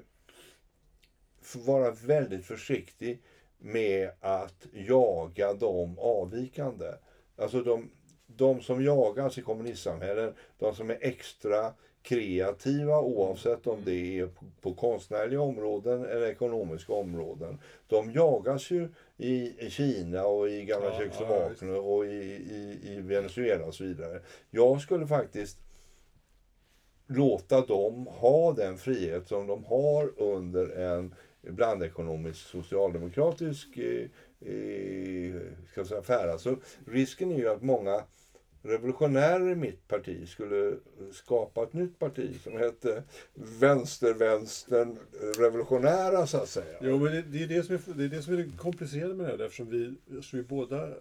vara 1.65 1.91
väldigt 1.91 2.45
försiktig 2.45 3.21
med 3.57 4.09
att 4.19 4.67
jaga 4.73 5.53
de 5.53 5.99
avvikande. 5.99 6.91
Alltså 7.37 7.61
de, 7.61 7.91
de 8.27 8.61
som 8.61 8.83
jagas 8.83 9.37
i 9.37 9.41
kommunistsamhällen, 9.41 10.33
de 10.57 10.75
som 10.75 10.89
är 10.89 10.97
extra 11.01 11.73
kreativa 12.05 12.99
oavsett 12.99 13.67
om 13.67 13.81
det 13.85 14.19
är 14.19 14.29
på, 14.61 14.73
konstnärliga 14.73 15.41
områden 15.41 16.05
eller 16.05 16.27
ekonomiska 16.27 16.93
områden. 16.93 17.59
De 17.87 18.11
jagas 18.11 18.71
ju 18.71 18.89
i, 19.17 19.65
i 19.65 19.69
Kina 19.69 20.25
och 20.25 20.49
i 20.49 20.65
gamla 20.65 20.87
Ja, 20.87 20.99
Tjeckoslovakien 20.99 21.75
och 21.75 22.05
i, 22.05 22.09
i, 22.09 22.79
i 22.83 23.01
Venezuela 23.01 23.65
och 23.65 23.75
så 23.75 23.83
vidare. 23.83 24.21
Jag 24.49 24.81
skulle 24.81 25.07
faktiskt 25.07 25.57
låta 27.07 27.65
dem 27.65 28.07
ha 28.07 28.53
den 28.53 28.77
frihet 28.77 29.27
som 29.27 29.47
de 29.47 29.63
har 29.63 30.21
under 30.21 30.69
en 30.69 31.15
blandekonomisk 31.49 32.39
socialdemokratisk 32.39 33.77
eh, 33.77 34.09
eh, 34.51 35.41
ska 35.71 35.85
säga, 35.85 35.99
affär. 35.99 36.27
Alltså, 36.27 36.57
risken 36.85 37.31
är 37.31 37.37
ju 37.37 37.49
att 37.49 37.61
många 37.61 38.03
revolutionärer 38.65 39.49
i 39.51 39.55
mitt 39.55 39.87
parti 39.87 40.29
skulle 40.29 40.77
skapa 41.11 41.63
ett 41.63 41.73
nytt 41.73 41.99
parti 41.99 42.41
som 42.43 42.57
hette 42.57 43.03
vänster-vänstern 43.33 44.97
revolutionära 45.37 46.27
så 46.27 46.37
att 46.37 46.49
säga. 46.49 46.77
Jo, 46.81 46.97
men 46.99 47.11
det, 47.11 47.21
det, 47.21 47.43
är 47.43 47.47
det, 47.47 47.63
som 47.63 47.75
är, 47.75 47.79
det 47.97 48.03
är 48.03 48.07
det 48.07 48.21
som 48.21 48.33
är 48.33 48.37
det 48.37 48.57
komplicerade 48.57 49.13
med 49.13 49.25
det 49.25 49.31
här, 49.31 49.45
eftersom 49.45 49.69
vi, 49.69 49.93
eftersom 50.17 50.39
vi 50.39 50.45
båda 50.45 50.83
eh, 50.87 50.91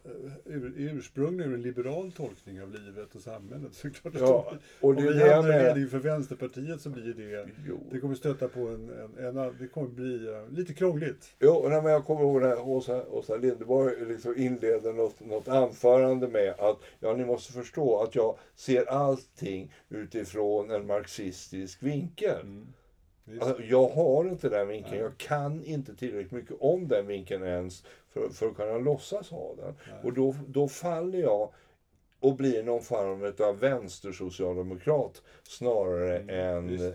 är 0.46 0.94
ursprungligen 0.94 1.50
ur 1.52 1.54
en 1.56 1.62
liberal 1.62 2.12
tolkning 2.12 2.62
av 2.62 2.70
livet 2.72 3.14
och 3.14 3.20
samhället. 3.20 3.74
Så 3.74 3.90
klart 3.90 4.14
Ja, 4.18 4.48
om, 4.50 4.58
och 4.80 4.88
om 4.88 4.96
det 4.96 5.02
är 5.02 5.12
vi 5.12 5.30
hamnar 5.32 5.48
menar. 5.48 5.62
ledning 5.64 5.88
för 5.88 5.98
Vänsterpartiet 5.98 6.80
så 6.80 6.90
blir 6.90 7.14
det, 7.14 7.48
Jo. 7.68 7.80
det 7.92 7.98
kommer 8.00 8.14
stöta 8.14 8.48
på 8.48 8.60
en, 8.60 8.90
en, 9.18 9.36
en 9.36 9.54
det 9.60 9.66
kommer 9.68 9.88
bli 9.88 10.28
eh, 10.28 10.48
lite 10.50 10.74
krångligt. 10.74 11.34
Jo, 11.40 11.66
nej, 11.68 11.82
men 11.82 11.92
jag 11.92 12.04
kommer 12.04 12.20
ihåg 12.20 12.42
när 12.42 12.68
Åsa, 12.68 13.06
Åsa 13.08 13.36
Linderborg 13.36 14.06
liksom 14.06 14.36
inleder 14.36 14.92
något, 14.92 15.20
något 15.20 15.48
anförande 15.48 16.28
med 16.28 16.54
att 16.58 16.78
ja, 17.00 17.12
ni 17.16 17.24
måste 17.24 17.52
förstå 17.54 17.98
att 18.02 18.14
jag 18.14 18.38
ser 18.54 18.84
allting 18.86 19.72
utifrån 19.88 20.70
en 20.70 20.86
marxistisk 20.86 21.82
vinkel. 21.82 22.40
Mm. 22.40 22.66
Alltså, 23.40 23.62
jag 23.62 23.88
har 23.88 24.24
inte 24.24 24.48
den 24.48 24.68
vinkeln. 24.68 24.94
Nej. 24.94 25.02
Jag 25.02 25.18
kan 25.18 25.64
inte 25.64 25.96
tillräckligt 25.96 26.32
mycket 26.32 26.56
om 26.60 26.88
den 26.88 27.06
vinkeln 27.06 27.42
ens 27.42 27.84
för, 28.12 28.28
för 28.28 28.46
att 28.48 28.56
kunna 28.56 28.78
låtsas 28.78 29.30
ha 29.30 29.54
den. 29.54 29.74
Nej. 29.90 30.00
Och 30.02 30.12
då, 30.12 30.34
då 30.48 30.68
faller 30.68 31.18
jag 31.18 31.52
och 32.20 32.36
blir 32.36 32.62
någon 32.62 32.82
form 32.82 33.34
av 33.48 33.58
vänstersocialdemokrat 33.58 35.22
snarare 35.42 36.18
Mm, 36.18 36.28
än 36.38 36.66
visst. 36.68 36.94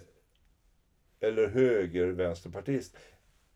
eller 1.20 1.48
höger-vänsterpartist 1.48 2.96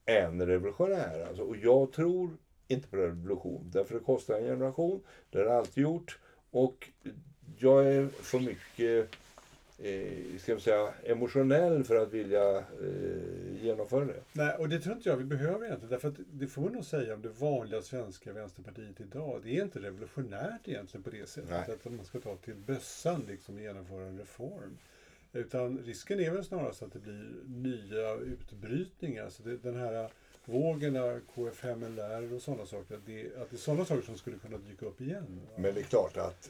än 0.05 0.45
revolutionär. 0.47 1.25
Alltså, 1.27 1.43
och 1.43 1.57
jag 1.57 1.91
tror 1.91 2.37
inte 2.67 2.87
på 2.87 2.97
revolution. 2.97 3.69
Därför 3.73 3.93
det 3.93 3.99
kostar 4.05 4.35
en 4.39 4.43
generation. 4.45 5.03
Det 5.29 5.37
har 5.37 5.45
det 5.45 5.57
alltid 5.57 5.83
gjort. 5.83 6.19
Och 6.53 6.89
jag 7.57 7.85
är 7.85 8.07
för 8.07 8.39
mycket 8.39 9.15
eh, 9.77 10.39
ska 10.39 10.59
säga, 10.59 10.93
emotionell 11.03 11.83
för 11.83 11.95
att 11.95 12.13
vilja 12.13 12.57
eh, 12.57 13.61
genomföra 13.61 14.05
det. 14.05 14.21
Nej, 14.33 14.55
och 14.59 14.69
det 14.69 14.79
tror 14.79 14.95
inte 14.95 15.09
jag 15.09 15.17
vi 15.17 15.23
behöver 15.23 15.65
egentligen. 15.65 15.91
Därför 15.91 16.07
att 16.07 16.19
det 16.31 16.47
får 16.47 16.61
man 16.61 16.71
nog 16.71 16.85
säga 16.85 17.13
om 17.13 17.21
det 17.21 17.29
vanliga 17.29 17.81
svenska 17.81 18.33
vänsterpartiet 18.33 19.01
idag. 19.01 19.41
Det 19.43 19.57
är 19.57 19.63
inte 19.63 19.79
revolutionärt 19.79 20.67
egentligen 20.67 21.03
på 21.03 21.09
det 21.09 21.29
sättet. 21.29 21.67
Nej. 21.67 21.77
Att 21.83 21.91
man 21.91 22.05
ska 22.05 22.19
ta 22.19 22.35
till 22.35 22.55
bössan 22.55 23.25
liksom 23.27 23.55
och 23.55 23.61
genomföra 23.61 24.05
en 24.05 24.17
reform. 24.17 24.77
Utan 25.33 25.79
risken 25.85 26.19
är 26.19 26.31
väl 26.31 26.43
snarast 26.43 26.83
att 26.83 26.93
det 26.93 26.99
blir 26.99 27.31
nya 27.47 28.15
utbrytningar. 28.15 29.29
Så 29.29 29.43
det, 29.43 29.57
den 29.57 29.75
här 29.75 30.09
av 30.47 31.19
KF5LR 31.35 32.35
och 32.35 32.41
sådana 32.41 32.65
saker. 32.65 32.95
Att 32.95 33.05
det, 33.05 33.25
att 33.41 33.49
det 33.49 33.55
är 33.55 33.57
sådana 33.57 33.85
saker 33.85 34.01
som 34.01 34.17
skulle 34.17 34.37
kunna 34.37 34.57
dyka 34.57 34.85
upp 34.85 35.01
igen. 35.01 35.41
Men 35.55 35.73
det 35.73 35.79
är 35.79 35.83
klart 35.83 36.17
att 36.17 36.49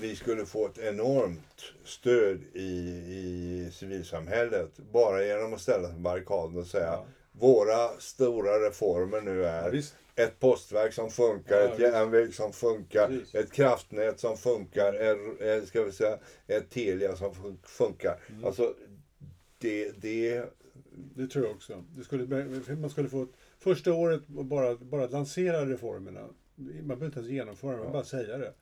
vi 0.00 0.16
skulle 0.16 0.46
få 0.46 0.66
ett 0.66 0.78
enormt 0.78 1.62
stöd 1.84 2.40
i, 2.52 2.60
i 2.64 3.70
civilsamhället 3.72 4.70
bara 4.92 5.24
genom 5.24 5.54
att 5.54 5.60
ställa 5.60 5.84
sig 5.86 5.94
på 5.94 6.00
barrikaden 6.00 6.58
och 6.58 6.66
säga 6.66 6.84
Ja. 6.92 7.04
våra 7.32 7.88
stora 7.98 8.66
reformer 8.66 9.20
nu 9.20 9.36
Ja, 9.38 9.48
är 9.48 9.70
visst. 9.70 9.94
ett 10.14 10.40
postverk 10.40 10.92
som 10.92 11.10
funkar, 11.10 11.56
Ja, 11.56 11.62
ett 11.64 11.70
visst. 11.70 11.80
järnväg 11.80 12.34
som 12.34 12.52
funkar, 12.52 13.06
Precis. 13.08 13.34
ett 13.34 13.52
kraftnät 13.52 14.20
som 14.20 14.36
funkar, 14.36 14.94
ett, 14.94 15.40
ett, 15.40 15.68
ska 15.68 15.82
vi 15.84 15.92
säga, 15.92 16.18
ett 16.46 16.70
Telia 16.70 17.16
som 17.16 17.32
fun- 17.32 17.56
funkar. 17.66 18.20
Mm. 18.30 18.44
Alltså, 18.44 18.74
det, 19.58 19.90
det, 20.02 20.44
Det 21.14 21.26
tror 21.26 21.44
jag 21.46 21.54
också. 21.54 21.84
Det 21.96 22.04
skulle, 22.04 22.76
man 22.76 22.90
skulle 22.90 23.08
få 23.08 23.22
ett, 23.22 23.28
första 23.58 23.92
året 23.92 24.26
bara, 24.26 24.74
bara 24.76 25.04
att 25.04 25.12
lansera 25.12 25.66
reformerna. 25.66 26.28
Man 26.56 26.86
behöver 26.86 27.06
inte 27.06 27.18
ens 27.18 27.30
genomföra 27.32 27.70
det, 27.70 27.76
man 27.76 27.86
Ja. 27.86 27.92
bara 27.92 28.04
säga 28.04 28.38
det. 28.38 28.52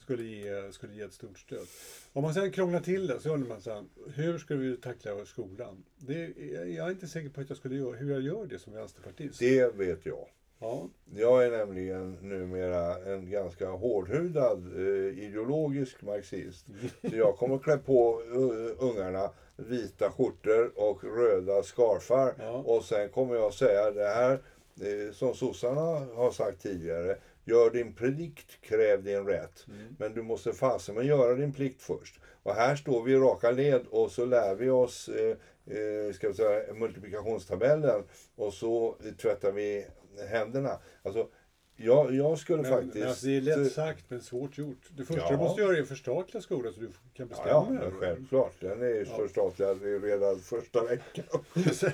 Skulle 0.00 0.22
ge, 0.22 0.72
skulle 0.72 0.94
ge 0.94 1.02
ett 1.02 1.12
stort 1.12 1.38
stöd. 1.38 1.66
Om 2.12 2.22
man 2.22 2.34
sen 2.34 2.50
krånglar 2.52 2.80
till 2.80 3.06
det 3.06 3.20
så 3.20 3.34
undrar 3.34 3.48
man 3.48 3.60
så 3.60 3.70
här, 3.70 3.84
hur 4.14 4.38
ska 4.38 4.54
vi 4.54 4.76
tackla 4.76 5.24
skolan? 5.24 5.84
Det, 5.98 6.26
jag 6.76 6.86
är 6.86 6.90
inte 6.90 7.06
säker 7.08 7.28
på 7.28 7.40
att 7.40 7.48
jag 7.48 7.58
skulle 7.58 7.76
göra, 7.76 7.96
hur 7.96 8.10
jag 8.12 8.20
gör 8.22 8.46
det 8.46 8.58
som 8.58 8.72
vänsterpartist. 8.72 9.38
det 9.38 9.74
vet 9.74 10.06
jag. 10.06 10.26
Ja, 10.58 10.88
Jag 11.14 11.44
är 11.46 11.50
nämligen 11.50 12.12
numera 12.12 12.98
en 13.12 13.30
ganska 13.30 13.68
hårdhudad 13.70 14.72
eh, 14.76 15.18
ideologisk 15.18 16.02
marxist. 16.02 16.66
Så 17.10 17.16
jag 17.16 17.36
kommer 17.36 17.54
att 17.56 17.62
klä 17.62 17.78
på 17.78 18.20
uh, 18.22 18.70
ungarna 18.78 19.30
vita 19.56 20.10
skjortor 20.10 20.72
och 20.76 21.04
röda 21.04 21.62
scarfar. 21.62 22.34
Ja. 22.38 22.50
Och 22.50 22.84
sen 22.84 23.08
kommer 23.08 23.34
jag 23.34 23.54
säga 23.54 23.90
det 23.90 24.08
här 24.08 24.32
eh, 24.80 25.12
som 25.12 25.34
sossarna 25.34 26.06
har 26.14 26.30
sagt 26.30 26.62
tidigare. 26.62 27.16
Gör 27.44 27.70
din 27.70 27.94
plikt, 27.94 28.60
kräv 28.60 29.02
din 29.02 29.26
rätt. 29.26 29.66
Mm. 29.68 29.96
Men 29.98 30.14
du 30.14 30.22
måste 30.22 30.52
fasen 30.52 30.94
men 30.94 31.06
göra 31.06 31.34
din 31.34 31.52
plikt 31.52 31.82
först. 31.82 32.20
Och 32.42 32.54
här 32.54 32.76
står 32.76 33.02
vi 33.02 33.12
i 33.12 33.16
raka 33.16 33.50
led 33.50 33.86
och 33.90 34.10
så 34.10 34.24
lär 34.24 34.54
vi 34.54 34.70
oss 34.70 35.08
eh, 35.08 35.36
eh, 35.76 36.12
ska 36.12 36.28
vi 36.28 36.34
säga, 36.34 36.74
multiplikationstabellen 36.74 38.04
och 38.36 38.54
så 38.54 38.96
tvättar 39.22 39.52
vi 39.52 39.86
händerna. 40.28 40.78
Alltså, 41.02 41.28
jag, 41.82 42.14
jag 42.14 42.38
skulle 42.38 42.62
men, 42.62 42.70
faktiskt... 42.70 42.94
men 42.94 43.08
alltså, 43.08 43.26
det 43.26 43.36
är 43.36 43.40
lätt 43.40 43.72
sagt 43.72 44.04
men 44.08 44.20
svårt 44.20 44.58
gjort. 44.58 44.90
Det 44.96 45.04
första 45.04 45.22
Ja. 45.22 45.30
du 45.30 45.36
måste 45.36 45.62
göra 45.62 45.76
är 45.76 45.82
att 45.82 45.88
förstatliga 45.88 46.42
skolan 46.42 46.72
så 46.72 46.80
du 46.80 46.88
kan 47.14 47.28
bestämma 47.28 47.48
Ja, 47.50 47.66
ja, 47.74 47.80
över 47.80 47.90
självklart. 48.00 48.54
Den 48.60 48.82
är 48.82 49.06
Ja. 49.10 49.16
förstatligad 49.16 49.82
redan 50.02 50.38
första 50.38 50.84
veckan. 50.84 51.24
Och 51.30 51.44
sen, 51.74 51.92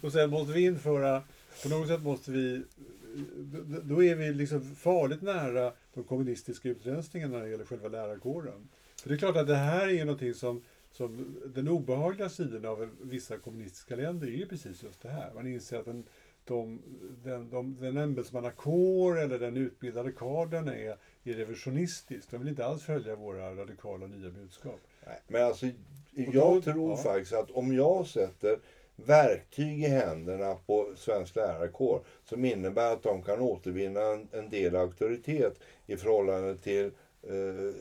och 0.00 0.12
sen 0.12 0.30
måste 0.30 0.52
vi 0.52 0.60
införa, 0.64 1.22
på 1.62 1.68
något 1.68 1.88
sätt 1.88 2.02
måste 2.02 2.30
vi, 2.30 2.62
då- 3.82 4.04
är 4.04 4.14
vi 4.14 4.32
liksom 4.32 4.62
farligt 4.74 5.22
nära 5.22 5.72
de 5.94 6.04
kommunistiska 6.04 6.68
utrensningarna 6.68 7.36
när 7.36 7.44
det 7.44 7.50
gäller 7.50 7.64
själva 7.64 7.88
lärarkåren. 7.88 8.68
För 9.02 9.08
det 9.08 9.14
är 9.14 9.18
klart 9.18 9.36
att 9.36 9.46
det 9.46 9.54
här 9.56 9.88
är 9.88 9.92
ju 9.92 10.04
någonting 10.04 10.34
som, 10.34 10.62
som 10.92 11.36
den 11.54 11.68
obehagliga 11.68 12.28
sidan 12.28 12.64
av 12.66 12.88
vissa 13.02 13.38
kommunistiska 13.38 13.96
länder 13.96 14.26
är 14.26 14.30
ju 14.30 14.46
precis 14.46 14.82
just 14.82 15.02
det 15.02 15.08
här. 15.08 15.30
Man 15.34 15.46
inser 15.46 15.78
att 15.78 15.84
den, 15.84 16.04
de, 16.44 16.82
den, 17.24 17.50
de, 17.50 17.76
den 17.80 17.96
ämbetsmannakår 17.96 19.20
eller 19.20 19.38
den 19.38 19.56
utbildade 19.56 20.12
kadern 20.12 20.68
är, 20.68 20.96
är 21.24 21.32
revisionistisk. 21.34 22.30
De 22.30 22.38
vill 22.38 22.48
inte 22.48 22.64
alls 22.66 22.82
följa 22.82 23.16
våra 23.16 23.54
radikala 23.56 24.06
nya 24.06 24.30
budskap. 24.30 24.80
Nej, 25.06 25.18
Men 25.28 25.42
alltså, 25.44 25.66
jag 26.10 26.34
då- 26.34 26.60
tror 26.62 26.90
ja. 26.90 26.96
faktiskt 26.96 27.32
att 27.32 27.50
om 27.50 27.74
jag 27.74 28.06
sätter 28.06 28.58
verktyg 28.96 29.84
i 29.84 29.86
händerna 29.88 30.54
på 30.54 30.92
svensk 30.96 31.36
lärarkår 31.36 32.04
som 32.24 32.44
innebär 32.44 32.92
att 32.92 33.02
de 33.02 33.22
kan 33.22 33.40
återvinna 33.40 34.00
en, 34.00 34.28
en 34.32 34.50
del 34.50 34.76
auktoritet 34.76 35.54
i 35.86 35.96
förhållande 35.96 36.56
till 36.56 36.84
eh, 37.22 37.74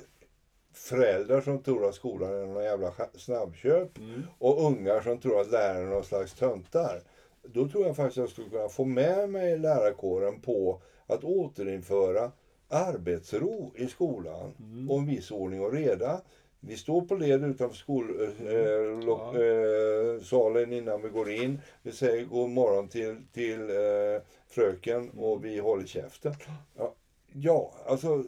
föräldrar 0.74 1.42
som 1.42 1.64
tror 1.64 1.86
att 1.90 1.96
skolan 1.96 2.34
är 2.34 2.46
någon 2.46 2.64
jävla 2.64 2.94
snabbköp 3.16 3.98
Mm. 3.98 4.22
och 4.40 4.66
ungar 4.66 5.02
som 5.02 5.18
tror 5.20 5.42
att 5.42 5.52
lärarna 5.52 5.80
är 5.80 5.86
någon 5.86 6.04
slags 6.04 6.34
töntar. 6.34 7.02
Då 7.44 7.68
tror 7.68 7.86
jag 7.86 7.96
faktiskt 7.96 8.18
att 8.18 8.22
jag 8.22 8.30
skulle 8.30 8.50
kunna 8.50 8.70
få 8.70 8.86
med 8.86 9.30
mig 9.30 9.58
lärarkåren 9.58 10.42
på 10.42 10.82
att 11.08 11.24
återinföra 11.24 12.32
arbetsro 12.70 13.72
i 13.76 13.88
skolan 13.88 14.54
och 14.90 14.98
en 14.98 15.06
viss 15.06 15.32
ordning 15.32 15.62
och 15.62 15.74
reda. 15.74 16.22
Vi 16.60 16.78
står 16.78 17.02
på 17.02 17.16
led 17.16 17.44
utanför 17.44 17.76
skolsalen 17.76 19.10
eh, 19.36 20.16
eh, 20.16 20.22
salen 20.22 20.74
innan 20.74 21.02
vi 21.02 21.10
går 21.10 21.32
in. 21.32 21.62
Vi 21.82 21.92
säger 21.92 22.26
god 22.26 22.50
morgon 22.50 22.88
till, 22.88 23.16
till 23.34 23.62
eh, 23.62 24.22
fröken 24.48 25.10
och 25.10 25.46
vi 25.46 25.60
håller 25.60 25.86
käften. 25.86 26.34
Ja, 26.78 26.96
ja, 27.34 27.74
alltså 27.86 28.24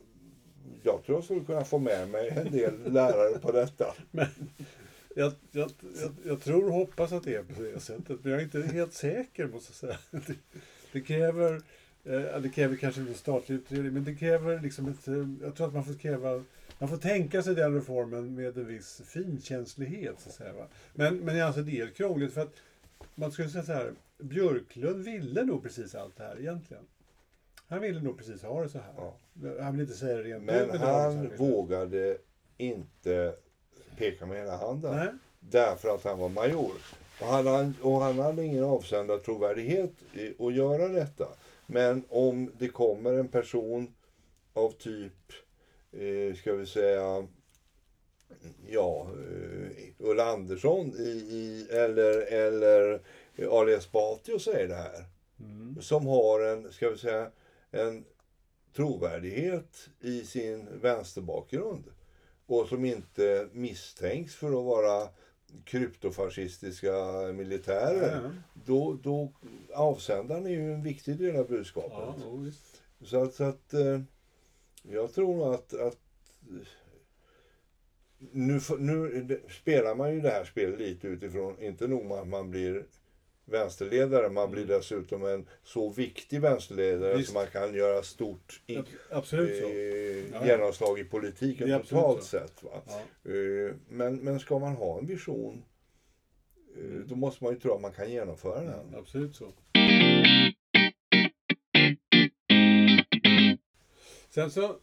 jag 0.83 1.03
tror 1.03 1.17
jag 1.17 1.23
skulle 1.23 1.45
kunna 1.45 1.63
få 1.63 1.77
med 1.77 2.09
mig 2.09 2.29
en 2.29 2.51
del 2.51 2.93
lärare 2.93 3.39
på 3.39 3.51
detta. 3.51 3.85
Jag, 5.15 5.33
jag, 5.51 5.71
jag, 6.01 6.11
jag 6.25 6.41
tror 6.41 6.65
och 6.65 6.73
hoppas 6.73 7.11
att 7.11 7.23
det 7.23 7.35
är 7.35 7.43
på 7.43 7.61
det 7.61 7.79
sättet, 7.79 8.19
men 8.23 8.31
jag 8.31 8.41
är 8.41 8.43
inte 8.43 8.61
helt 8.61 8.93
säker 8.93 9.47
måste 9.47 9.71
jag 9.71 9.75
säga. 9.75 9.97
Det, 10.27 10.35
det 10.91 11.01
kräver, 11.01 11.61
eh, 12.03 12.39
det 12.41 12.49
kräver 12.49 12.75
kanske 12.75 13.01
en 13.01 13.13
statlig 13.13 13.55
utredning, 13.55 13.93
men 13.93 14.03
det 14.03 14.15
kräver 14.15 14.59
liksom 14.59 14.87
ett, 14.87 15.07
eh, 15.07 15.27
jag 15.41 15.55
tror 15.55 15.67
att 15.67 15.73
man 15.73 15.85
får 15.85 15.93
kräva, 15.93 16.43
man 16.79 16.89
får 16.89 16.97
tänka 16.97 17.43
sig 17.43 17.55
den 17.55 17.73
reformen 17.75 18.35
med 18.35 18.57
en 18.57 18.67
viss 18.67 19.01
finkänslighet. 19.05 20.15
Så 20.19 20.29
att 20.29 20.35
säga, 20.35 20.53
va? 20.53 20.67
Men, 20.93 21.17
men 21.17 21.41
alltså 21.41 21.61
det 21.61 21.79
är 21.79 21.87
krångligt 21.87 22.33
för 22.33 22.41
att 22.41 22.55
man 23.15 23.31
skulle 23.31 23.49
säga 23.49 23.63
så 23.63 23.73
här, 23.73 23.93
Björklund 24.17 25.03
ville 25.03 25.43
nog 25.43 25.63
precis 25.63 25.95
allt 25.95 26.17
det 26.17 26.23
här 26.23 26.39
egentligen. 26.39 26.83
Han 27.67 27.81
ville 27.81 28.01
nog 28.01 28.17
precis 28.17 28.43
ha 28.43 28.61
det 28.63 28.69
så 28.69 28.77
här. 28.77 28.93
Ja. 28.97 29.15
Han 29.61 29.71
vill 29.71 29.81
inte 29.81 29.93
säga 29.93 30.17
det 30.17 30.23
rent 30.23 30.43
Men 30.43 30.67
så 30.71 30.77
han 30.77 31.17
här. 31.17 31.37
vågade 31.37 32.17
inte 32.57 33.35
peka 33.97 34.25
med 34.25 34.37
hela 34.37 34.57
handen. 34.57 34.95
Nej. 34.95 35.09
Därför 35.39 35.95
att 35.95 36.03
han 36.03 36.19
var 36.19 36.29
major. 36.29 36.71
Och 37.21 37.27
han, 37.27 37.75
och 37.81 38.01
han 38.01 38.19
hade 38.19 38.43
ingen 38.43 38.63
avsändartrovärdighet 38.63 39.91
i 40.13 40.43
att 40.43 40.53
göra 40.53 40.87
detta. 40.87 41.27
Men 41.65 42.03
om 42.09 42.51
det 42.57 42.67
kommer 42.67 43.13
en 43.13 43.27
person 43.27 43.93
av 44.53 44.71
typ, 44.71 45.31
eh, 45.91 46.35
ska 46.35 46.53
vi 46.53 46.65
säga, 46.65 47.27
ja, 48.67 49.07
eh, 49.11 49.69
Ulla 49.97 50.25
Andersson 50.25 50.93
i, 50.97 51.09
i, 51.09 51.67
eller, 51.71 52.33
eller 52.33 53.01
Ali 53.51 53.73
Esbati 53.73 54.33
och 54.33 54.41
säger 54.41 54.67
det 54.67 54.75
här. 54.75 55.05
Mm. 55.39 55.81
Som 55.81 56.07
har 56.07 56.41
en, 56.41 56.71
ska 56.71 56.89
vi 56.89 56.97
säga, 56.97 57.31
en 57.71 58.05
trovärdighet 58.75 59.89
i 60.01 60.23
sin 60.23 60.67
vänsterbakgrund. 60.81 61.83
Och 62.45 62.67
som 62.67 62.85
inte 62.85 63.49
misstänks 63.53 64.35
för 64.35 64.47
att 64.47 64.65
vara 64.65 65.09
kryptofascistiska 65.63 66.93
militärer. 67.33 68.21
Ja, 68.23 68.31
Då, 68.65 68.93
då 69.03 69.33
avsändaren 69.73 70.45
är 70.45 70.49
ju 70.49 70.73
en 70.73 70.83
viktig 70.83 71.17
del 71.17 71.35
av 71.35 71.47
budskapet. 71.47 72.23
ja. 72.23 72.51
Så 73.05 73.23
att, 73.23 73.33
så 73.33 73.43
att 73.43 73.73
eh, 73.73 74.01
jag 74.81 75.13
tror 75.13 75.35
nog 75.37 75.53
att, 75.53 75.73
att 75.73 75.97
nu, 78.31 78.59
nu 78.79 79.41
spelar 79.61 79.95
man 79.95 80.13
ju 80.13 80.21
det 80.21 80.29
här 80.29 80.45
spelet 80.45 80.79
lite 80.79 81.07
utifrån, 81.07 81.59
inte 81.59 81.87
nog 81.87 82.05
med 82.05 82.17
att 82.17 82.27
man 82.27 82.49
blir 82.51 82.85
vänsterledare, 83.45 84.29
man 84.29 84.51
blir 84.51 84.65
dessutom 84.65 85.25
en 85.25 85.47
så 85.63 85.89
viktig 85.89 86.41
vänsterledare 86.41 87.05
Mm. 87.09 87.17
Visst. 87.17 87.29
som 87.29 87.33
man 87.41 87.47
kan 87.47 87.73
göra 87.75 88.03
stort 88.03 88.61
i, 88.67 88.75
så. 89.61 89.67
eh, 90.39 90.47
genomslag 90.47 90.99
i 90.99 91.03
politiken 91.03 91.81
totalt 91.83 92.23
så. 92.23 92.27
sett. 92.27 92.63
Va? 92.63 92.81
Ja. 92.87 93.31
Eh, 93.31 93.75
men, 93.89 94.15
men 94.15 94.39
ska 94.39 94.59
man 94.59 94.75
ha 94.75 94.99
en 94.99 95.05
vision, 95.05 95.63
eh, 96.77 96.99
då 97.05 97.15
måste 97.15 97.43
man 97.43 97.53
ju 97.53 97.59
tro 97.59 97.75
att 97.75 97.81
man 97.81 97.91
kan 97.93 98.11
genomföra 98.11 98.61
den. 98.61 98.79
Mm, 98.79 98.95
absolut 98.99 99.35
så. 99.35 99.51
Sen 104.29 104.51
så, 104.51 104.75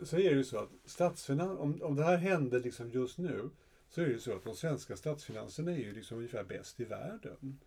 så 0.00 0.16
är 0.16 0.30
det 0.30 0.36
ju 0.36 0.44
så 0.44 0.58
att 0.58 0.70
statsfinan- 0.86 1.56
om, 1.58 1.82
om 1.82 1.96
det 1.96 2.04
här 2.04 2.16
hände 2.16 2.58
liksom 2.58 2.90
just 2.90 3.18
nu 3.18 3.50
så 3.90 4.00
är 4.00 4.04
det 4.06 4.12
ju 4.12 4.18
så 4.18 4.32
att 4.36 4.44
de 4.44 4.54
svenska 4.56 4.96
statsfinanserna 4.96 5.72
är 5.72 5.76
ju 5.76 5.92
liksom 5.92 6.16
ungefär 6.16 6.44
bäst 6.44 6.80
i 6.80 6.84
världen. 6.84 7.58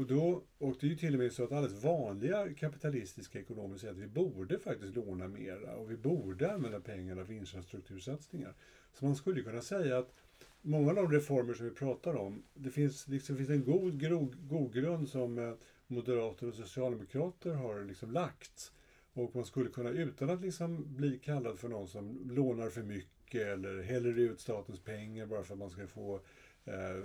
Och, 0.00 0.06
då, 0.06 0.42
och 0.58 0.76
det 0.80 0.86
är 0.86 0.90
ju 0.90 0.96
till 0.96 1.14
och 1.14 1.20
med 1.20 1.32
så 1.32 1.44
att 1.44 1.52
alldeles 1.52 1.84
vanliga 1.84 2.54
kapitalistiska 2.54 3.40
ekonomer 3.40 3.76
säger 3.76 3.94
att 3.94 3.98
vi 3.98 4.06
borde 4.06 4.58
faktiskt 4.58 4.96
låna 4.96 5.28
mera 5.28 5.76
och 5.76 5.90
vi 5.90 5.96
borde 5.96 6.52
använda 6.52 6.80
pengarna 6.80 7.24
för 7.24 7.32
infrastruktursatsningar. 7.32 8.54
Så 8.92 9.04
man 9.04 9.16
skulle 9.16 9.42
kunna 9.42 9.62
säga 9.62 9.98
att 9.98 10.14
många 10.62 10.90
av 10.90 10.96
de 10.96 11.12
reformer 11.12 11.54
som 11.54 11.66
vi 11.66 11.74
pratar 11.74 12.16
om, 12.16 12.42
det 12.54 12.70
finns, 12.70 13.08
liksom, 13.08 13.36
finns 13.36 13.50
en 13.50 13.64
god, 13.64 14.00
grogrund 14.00 14.48
god 14.48 14.74
grund 14.74 15.08
som 15.08 15.38
eh, 15.38 15.54
moderater 15.86 16.48
och 16.48 16.54
socialdemokrater 16.54 17.50
har 17.50 17.84
liksom 17.84 18.10
lagt. 18.10 18.72
Och 19.12 19.34
man 19.34 19.44
skulle 19.44 19.70
kunna, 19.70 19.90
utan 19.90 20.30
att 20.30 20.40
liksom 20.40 20.96
bli 20.96 21.18
kallad 21.18 21.58
för 21.58 21.68
någon 21.68 21.88
som 21.88 22.30
lånar 22.30 22.70
för 22.70 22.82
mycket 22.82 23.19
eller 23.34 23.82
häller 23.82 24.18
ut 24.18 24.40
statens 24.40 24.80
pengar 24.80 25.26
bara 25.26 25.42
för 25.42 25.52
att 25.54 25.58
man 25.58 25.70
ska 25.70 25.86
få 25.86 26.20
eh, 26.64 27.02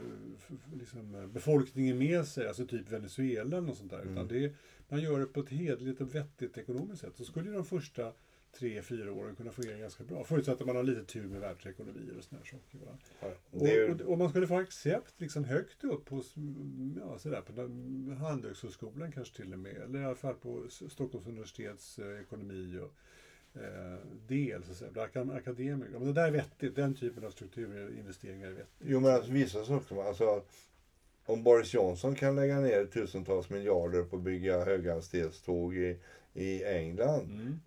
liksom, 0.79 1.15
eh, 1.15 1.27
befolkningen 1.27 1.97
med 1.97 2.25
sig, 2.27 2.47
alltså 2.47 2.65
typ 2.67 2.89
Venezuela 2.91 3.61
något 3.61 3.77
sånt 3.77 3.91
där. 3.91 4.01
Utan 4.11 4.27
det, 4.27 4.53
man 4.89 5.01
gör 5.01 5.19
det 5.19 5.25
på 5.25 5.39
ett 5.39 5.49
hederligt 5.49 6.01
och 6.01 6.15
vettigt 6.15 6.57
ekonomiskt 6.57 7.01
sätt. 7.01 7.17
Så 7.17 7.25
skulle 7.25 7.49
ju 7.49 7.55
de 7.55 7.65
första 7.65 8.13
tre, 8.59 8.81
fyra 8.81 9.13
åren 9.13 9.35
kunna 9.35 9.51
fungera 9.51 9.77
ganska 9.77 10.03
bra. 10.03 10.23
Förutsatt 10.23 10.61
att 10.61 10.67
man 10.67 10.75
har 10.75 10.83
lite 10.83 11.03
tur 11.05 11.27
med 11.27 11.39
världsekonomier 11.41 12.17
och 12.17 12.23
såna 12.23 12.39
här 12.41 12.45
saker. 12.45 12.85
Va? 12.85 12.97
Ja, 13.21 13.27
Och, 13.51 13.67
ju- 13.67 13.91
och, 13.93 14.01
och 14.01 14.17
man 14.17 14.29
skulle 14.29 14.47
få 14.47 14.57
accept 14.57 15.21
liksom 15.21 15.43
högt 15.43 15.83
upp 15.83 16.09
hos, 16.09 16.33
ja, 16.99 17.19
sådär, 17.19 17.41
på 17.41 17.51
den- 17.51 18.17
Handelshögskolan 18.19 19.11
kanske 19.11 19.35
till 19.35 19.53
och 19.53 19.59
med, 19.59 19.75
eller 19.75 19.99
i 20.01 20.05
alla 20.05 20.15
fall 20.15 20.35
på 20.35 20.65
Stockholms 20.69 21.27
universitets 21.27 21.99
eh, 21.99 22.19
ekonomi 22.21 22.77
och 22.79 22.93
eh, 23.55 23.97
del, 24.27 24.63
så 24.63 24.71
att 24.71 24.77
säga, 24.77 24.91
bland 24.91 25.09
akad- 25.11 25.35
akademiker. 25.37 25.91
Men 25.91 26.05
det 26.07 26.13
där 26.13 26.27
är 26.27 26.31
vettigt, 26.31 26.75
den 26.75 26.93
typen 26.95 27.25
av 27.25 27.29
strukturinvesteringar 27.31 28.47
är 28.47 28.51
vettigt. 28.51 28.73
Jo 28.85 28.99
men 28.99 29.11
alltså 29.11 29.31
vissa 29.31 29.65
saker, 29.65 30.03
alltså 30.07 30.41
om 31.25 31.43
Boris 31.43 31.73
Johnson 31.73 32.15
kan 32.15 32.35
lägga 32.35 32.59
ner 32.59 32.85
tusentals 32.85 33.49
miljarder 33.49 34.03
på 34.03 34.15
att 34.15 34.21
bygga 34.21 34.65
höghastighetståg 34.65 35.75
i, 35.75 35.97
i 36.33 36.63
England 36.63 37.29
Mm. 37.29 37.59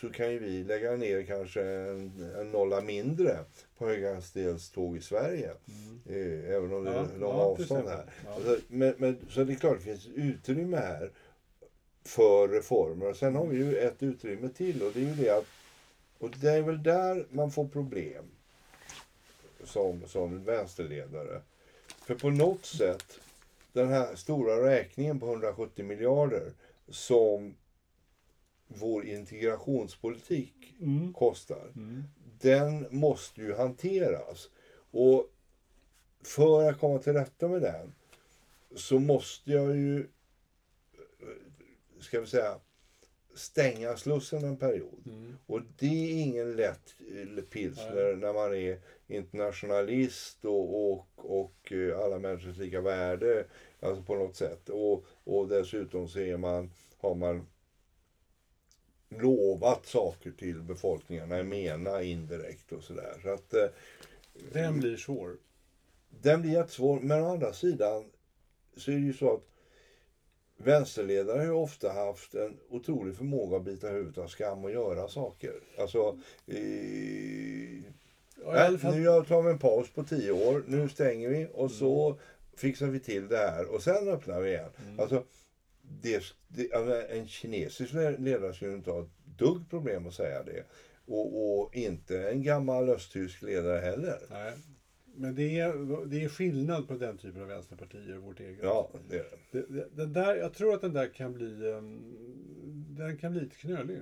så 0.00 0.08
kan 0.10 0.32
ju 0.32 0.38
vi 0.38 0.64
lägga 0.64 0.96
ner 0.96 1.22
kanske 1.22 1.62
en, 1.62 2.30
en 2.38 2.50
nolla 2.50 2.80
mindre 2.80 3.38
på 3.78 3.86
höghastighetståg 3.86 4.96
i 4.96 5.00
Sverige. 5.00 5.50
Mm. 5.68 6.00
Eh, 6.06 6.50
även 6.56 6.72
om 6.72 6.84
det 6.84 6.90
Ja, 6.90 6.98
är 7.14 7.18
långa 7.18 7.34
ja, 7.34 7.40
avstånd 7.42 7.88
här. 7.88 8.04
Ja. 8.24 8.34
Alltså, 8.34 8.58
men, 8.68 8.94
men, 8.98 9.16
så 9.28 9.44
det 9.44 9.52
är 9.52 9.56
klart 9.56 9.78
det 9.78 9.84
finns 9.84 10.06
utrymme 10.14 10.76
här 10.76 11.10
för 12.04 12.48
reformer. 12.48 13.06
Och 13.10 13.16
sen 13.16 13.34
har 13.36 13.46
vi 13.46 13.56
ju 13.56 13.76
ett 13.78 14.02
utrymme 14.02 14.48
till 14.48 14.82
och 14.82 14.92
det 14.92 15.00
är 15.00 15.04
ju 15.04 15.14
det 15.14 15.30
att 15.30 15.46
och 16.18 16.30
det 16.30 16.50
är 16.50 16.62
väl 16.62 16.82
där 16.82 17.26
man 17.30 17.50
får 17.50 17.68
problem 17.68 18.24
som, 19.64 20.02
som 20.06 20.44
vänsterledare. 20.44 21.42
För 22.06 22.14
på 22.14 22.30
något 22.30 22.64
sätt, 22.66 23.18
den 23.72 23.88
här 23.88 24.14
stora 24.14 24.70
räkningen 24.70 25.20
på 25.20 25.26
170 25.26 25.84
miljarder 25.84 26.52
som 26.88 27.54
vår 28.68 29.04
integrationspolitik 29.06 30.54
Mm. 30.80 31.12
kostar, 31.12 31.70
Mm. 31.76 32.04
den 32.40 32.86
måste 32.90 33.40
ju 33.40 33.54
hanteras. 33.54 34.48
Och 34.90 35.30
för 36.22 36.68
att 36.70 36.80
komma 36.80 36.98
till 36.98 37.12
rätta 37.12 37.48
med 37.48 37.62
den 37.62 37.94
så 38.76 38.98
måste 38.98 39.50
jag 39.52 39.76
ju, 39.76 40.06
ska 42.02 42.20
vi 42.20 42.26
säga, 42.26 42.60
stänga 43.34 43.96
slussen 43.96 44.44
en 44.44 44.56
period. 44.56 45.06
Mm. 45.06 45.38
Och 45.46 45.60
det 45.78 45.86
är 45.86 46.22
ingen 46.22 46.56
lätt 46.56 46.94
eh, 46.98 47.44
pilsner 47.44 48.16
när 48.16 48.32
man 48.32 48.54
är 48.54 48.78
internationalist 49.06 50.44
och, 50.44 50.92
och, 50.92 51.06
och 51.16 51.72
eh, 51.72 51.98
alla 51.98 52.18
människors 52.18 52.56
lika 52.56 52.80
värde 52.80 53.44
alltså 53.80 54.02
på 54.02 54.14
något 54.14 54.36
sätt. 54.36 54.68
Och, 54.68 55.04
och 55.24 55.48
dessutom 55.48 56.08
så 56.08 56.18
är 56.18 56.36
man, 56.36 56.70
har 56.98 57.14
man 57.14 57.46
lovat 59.08 59.86
saker 59.86 60.30
till 60.30 60.62
befolkningarna, 60.62 61.36
jag 61.36 61.46
menar 61.46 62.00
indirekt 62.00 62.72
och 62.72 62.82
sådär. 62.82 63.20
Så 63.22 63.28
att 63.28 63.54
eh, 63.54 63.66
Den 64.52 64.80
blir 64.80 64.96
svår. 64.96 65.36
den 66.22 66.42
blir 66.42 66.52
jättesvår. 66.52 67.00
Men 67.00 67.22
å 67.22 67.32
andra 67.32 67.52
sidan 67.52 68.04
så 68.76 68.90
är 68.90 68.94
det 68.94 69.02
ju 69.02 69.12
så 69.12 69.34
att 69.34 69.51
vänsterledare 70.64 71.38
har 71.38 71.44
ju 71.44 71.50
ofta 71.50 71.92
haft 71.92 72.34
en 72.34 72.58
otrolig 72.70 73.16
förmåga 73.16 73.56
att 73.56 73.64
bita 73.64 73.88
huvudet 73.88 74.18
av 74.18 74.28
skam 74.28 74.64
och 74.64 74.70
göra 74.70 75.08
saker. 75.08 75.52
Alltså, 75.78 76.18
i 76.46 77.84
alla 78.44 78.78
fall, 78.78 78.96
nu 78.96 79.04
tar 79.04 79.42
vi 79.42 79.50
en 79.50 79.58
paus 79.58 79.90
på 79.90 80.04
tio 80.04 80.32
år, 80.32 80.64
nu 80.66 80.88
stänger 80.88 81.28
vi 81.28 81.48
och 81.52 81.70
så 81.70 82.18
fixar 82.56 82.86
vi 82.86 83.00
till 83.00 83.28
det 83.28 83.36
här 83.36 83.74
och 83.74 83.82
sen 83.82 84.08
öppnar 84.08 84.40
vi 84.40 84.50
igen. 84.50 84.70
Mm. 84.86 85.00
Alltså, 85.00 85.24
det, 85.82 86.22
det, 86.48 86.72
en 87.08 87.28
kinesisk 87.28 87.92
ledare 88.18 88.54
skulle 88.54 88.72
inte 88.72 88.90
ha 88.90 89.02
ett 89.02 89.38
dugg 89.38 89.70
problem 89.70 90.06
att 90.06 90.14
säga 90.14 90.42
det. 90.42 90.64
Och, 91.06 91.60
och 91.60 91.76
inte 91.76 92.30
en 92.30 92.42
gammal 92.42 92.88
östtysk 92.88 93.42
ledare 93.42 93.80
heller. 93.80 94.18
Nej. 94.30 94.52
Men 95.14 95.34
det 95.34 95.58
är, 95.58 96.06
det 96.06 96.24
är 96.24 96.28
skillnad 96.28 96.88
på 96.88 96.94
den 96.94 97.18
typen 97.18 97.42
av 97.42 97.48
vänsterpartier 97.48 98.16
och 98.16 98.22
vårt 98.22 98.40
eget. 98.40 98.58
Ja, 98.62 98.90
det 99.08 99.16
är 99.16 99.24
det. 99.50 99.66
Det, 99.68 99.88
den 99.96 100.12
där, 100.12 100.34
jag 100.36 100.54
tror 100.54 100.74
att 100.74 100.80
den 100.80 100.92
där 100.92 101.06
kan 101.06 101.34
bli, 101.34 101.66
um, 101.66 102.16
den 102.96 103.16
kan 103.16 103.32
bli 103.32 103.40
lite 103.40 103.56
knölig. 103.56 104.00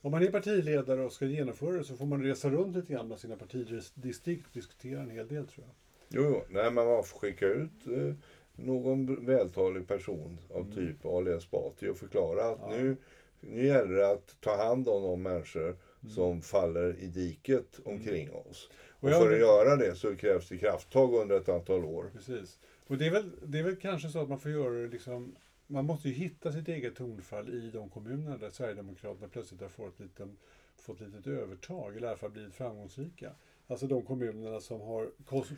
Om 0.00 0.10
man 0.10 0.22
är 0.22 0.30
partiledare 0.30 1.04
och 1.04 1.12
ska 1.12 1.26
genomföra 1.26 1.76
det 1.76 1.84
så 1.84 1.96
får 1.96 2.06
man 2.06 2.22
resa 2.22 2.50
runt 2.50 2.76
lite 2.76 2.92
grann 2.92 3.08
med 3.08 3.18
sina 3.18 3.36
partidistrikt 3.36 4.46
och 4.46 4.52
diskutera 4.52 5.00
en 5.00 5.10
hel 5.10 5.28
del 5.28 5.46
tror 5.46 5.66
jag. 5.66 5.74
Jo, 6.08 6.22
jo. 6.22 6.42
Nej, 6.54 6.64
men 6.64 6.86
man 6.86 7.04
får 7.04 7.18
skicka 7.18 7.46
ut 7.46 7.86
eh, 7.86 8.14
någon 8.52 9.26
vältalig 9.26 9.88
person 9.88 10.38
av 10.50 10.74
typ 10.74 11.06
Ali 11.06 11.30
Esbati 11.30 11.88
och 11.88 11.96
förklara 11.96 12.44
att 12.44 12.58
Mm. 12.58 12.76
Ja. 12.76 12.82
nu, 12.82 12.96
nu 13.40 13.66
gäller 13.66 13.94
det 13.94 14.10
att 14.10 14.36
ta 14.40 14.56
hand 14.56 14.88
om 14.88 15.02
de 15.02 15.22
människor 15.22 15.76
som 16.14 16.42
faller 16.42 16.96
i 16.98 17.06
diket 17.06 17.80
omkring 17.84 18.30
oss. 18.32 18.70
Och, 19.00 19.10
för 19.10 19.32
att 19.32 19.38
göra 19.38 19.76
det 19.76 19.94
så 19.94 20.16
krävs 20.16 20.48
det 20.48 20.58
krafttag 20.58 21.14
under 21.14 21.36
ett 21.36 21.48
antal 21.48 21.84
år. 21.84 22.10
Precis. 22.12 22.58
Och 22.86 22.98
det 22.98 23.06
är, 23.06 23.10
väl, 23.10 23.30
det 23.42 23.58
är 23.58 23.62
väl 23.62 23.76
kanske 23.76 24.08
så 24.08 24.18
att 24.18 24.28
man 24.28 24.40
får 24.40 24.50
göra 24.50 24.74
det 24.74 24.86
liksom, 24.86 25.36
man 25.66 25.84
måste 25.84 26.08
ju 26.08 26.14
hitta 26.14 26.52
sitt 26.52 26.68
eget 26.68 26.96
tonfall 26.96 27.48
i 27.48 27.70
de 27.70 27.90
kommuner 27.90 28.38
där 28.38 28.50
Sverigedemokraterna 28.50 29.28
plötsligt 29.28 29.60
har 29.60 29.68
fått, 29.68 30.00
lite, 30.00 30.28
fått 30.76 31.00
ett 31.00 31.08
litet 31.08 31.26
övertag, 31.26 31.96
eller 31.96 32.06
i 32.06 32.08
alla 32.08 32.16
fall 32.16 32.30
blivit 32.30 32.54
framgångsrika. 32.54 33.32
Alltså 33.70 33.86
de 33.86 34.02
kommunerna 34.02 34.60
som 34.60 34.80
har, 34.80 35.10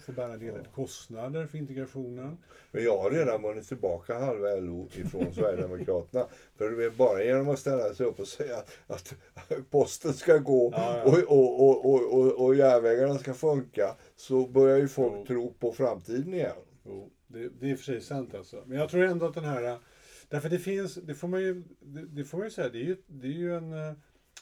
får 0.07 0.13
bära 0.13 0.33
en 0.33 0.41
del 0.41 0.67
kostnader 0.75 1.47
för 1.47 1.59
integrationen. 1.59 2.39
Men 2.73 2.85
jag 2.85 2.99
har 2.99 3.11
redan 3.11 3.43
vunnit 3.43 3.69
tillbaka 3.69 4.19
halva 4.19 4.57
LO 4.57 4.89
ifrån 4.95 5.35
Sverigedemokraterna. 5.35 6.27
För 6.57 6.71
det 6.71 6.85
är 6.85 6.91
bara 6.91 7.25
genom 7.25 7.49
att 7.49 7.59
ställa 7.59 7.95
sig 7.95 8.07
upp 8.07 8.21
och 8.21 8.29
säga 8.29 8.57
att 8.87 9.15
posten 9.71 10.13
ska 10.13 10.39
gå 10.39 10.73
Ja, 10.73 10.97
ja. 10.97 11.05
Och, 11.05 11.39
och, 11.39 11.69
och, 11.69 11.95
och, 11.95 12.13
och, 12.19 12.45
och 12.45 12.55
järnvägarna 12.55 13.19
ska 13.19 13.35
funka 13.35 13.97
så 14.17 14.47
börjar 14.47 14.79
ju 14.79 14.89
folk 14.89 15.15
Jo. 15.17 15.27
tro 15.27 15.53
på 15.53 15.73
framtiden 15.73 16.35
igen. 16.35 16.57
Jo, 16.85 17.11
det, 17.27 17.49
det 17.49 17.67
är 17.67 17.71
i 17.71 17.75
och 17.75 17.79
för 17.79 17.85
sig 17.85 18.01
sant 18.01 18.35
alltså. 18.35 18.63
Men 18.67 18.79
jag 18.79 18.89
tror 18.91 19.05
ändå 19.05 19.27
att 19.27 19.35
den 19.35 19.45
här... 19.45 19.79
Därför 20.29 20.49
det 20.49 20.59
finns, 20.59 20.95
det 20.95 21.15
får 21.15 21.29
man 21.29 21.41
ju, 21.41 21.63
det, 21.81 22.07
det 22.07 22.25
får 22.25 22.39
man 22.39 22.47
ju 22.47 22.51
säga, 22.51 22.69
det 22.69 22.79
är 22.79 22.85
ju, 22.85 22.97
det 23.07 23.27
är 23.27 23.33
ju 23.33 23.57
en... 23.57 23.73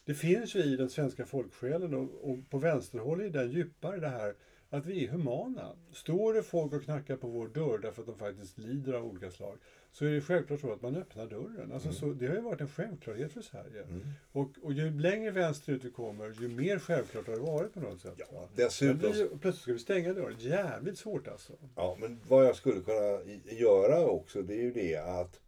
Det 0.08 0.14
finns 0.14 0.54
ju 0.54 0.60
i 0.60 0.76
den 0.76 0.90
svenska 0.90 1.26
folksjälen 1.26 1.94
och, 1.94 2.30
och 2.30 2.50
på 2.50 2.58
vänsterhåll 2.58 3.20
är 3.20 3.30
det 3.30 3.44
djupare 3.44 4.00
det 4.00 4.08
här 4.08 4.34
att 4.70 4.86
vi 4.86 5.04
är 5.04 5.08
humana. 5.08 5.76
Står 5.92 6.34
det 6.34 6.42
folk 6.42 6.72
och 6.72 6.84
knackar 6.84 7.16
på 7.16 7.28
vår 7.28 7.48
dörr 7.48 7.78
därför 7.78 8.02
att 8.02 8.06
de 8.06 8.18
faktiskt 8.18 8.58
lider 8.58 8.92
av 8.92 9.04
olika 9.04 9.30
slag 9.30 9.58
så 9.92 10.04
är 10.04 10.10
det 10.10 10.20
självklart 10.20 10.60
så 10.60 10.72
att 10.72 10.82
man 10.82 10.96
öppnar 10.96 11.26
dörren. 11.26 11.72
Alltså 11.72 11.92
så, 11.92 12.06
det 12.06 12.26
har 12.26 12.34
ju 12.34 12.40
varit 12.40 12.60
en 12.60 12.68
självklarhet 12.68 13.32
för 13.32 13.40
Sverige. 13.40 13.86
Och, 14.32 14.50
och 14.62 14.72
ju 14.72 15.00
längre 15.00 15.30
vänsterut 15.30 15.84
vi 15.84 15.90
kommer, 15.90 16.36
ju 16.40 16.48
mer 16.48 16.78
självklart 16.78 17.26
har 17.26 17.34
det 17.34 17.40
varit 17.40 17.74
på 17.74 17.80
något 17.80 18.00
sätt. 18.00 18.20
Ja, 18.32 18.48
dessutom, 18.54 19.12
vi, 19.12 19.28
plötsligt 19.28 19.62
ska 19.62 19.72
vi 19.72 19.78
stänga 19.78 20.12
dörren. 20.12 20.36
Jävligt 20.38 20.98
svårt 20.98 21.28
alltså. 21.28 21.52
ja, 21.76 21.96
men 22.00 22.20
vad 22.28 22.46
jag 22.46 22.56
skulle 22.56 22.80
kunna 22.80 23.20
göra 23.44 24.06
också 24.06 24.42
det 24.42 24.54
är 24.54 24.62
ju 24.62 24.72
det 24.72 24.96
att 24.96 25.40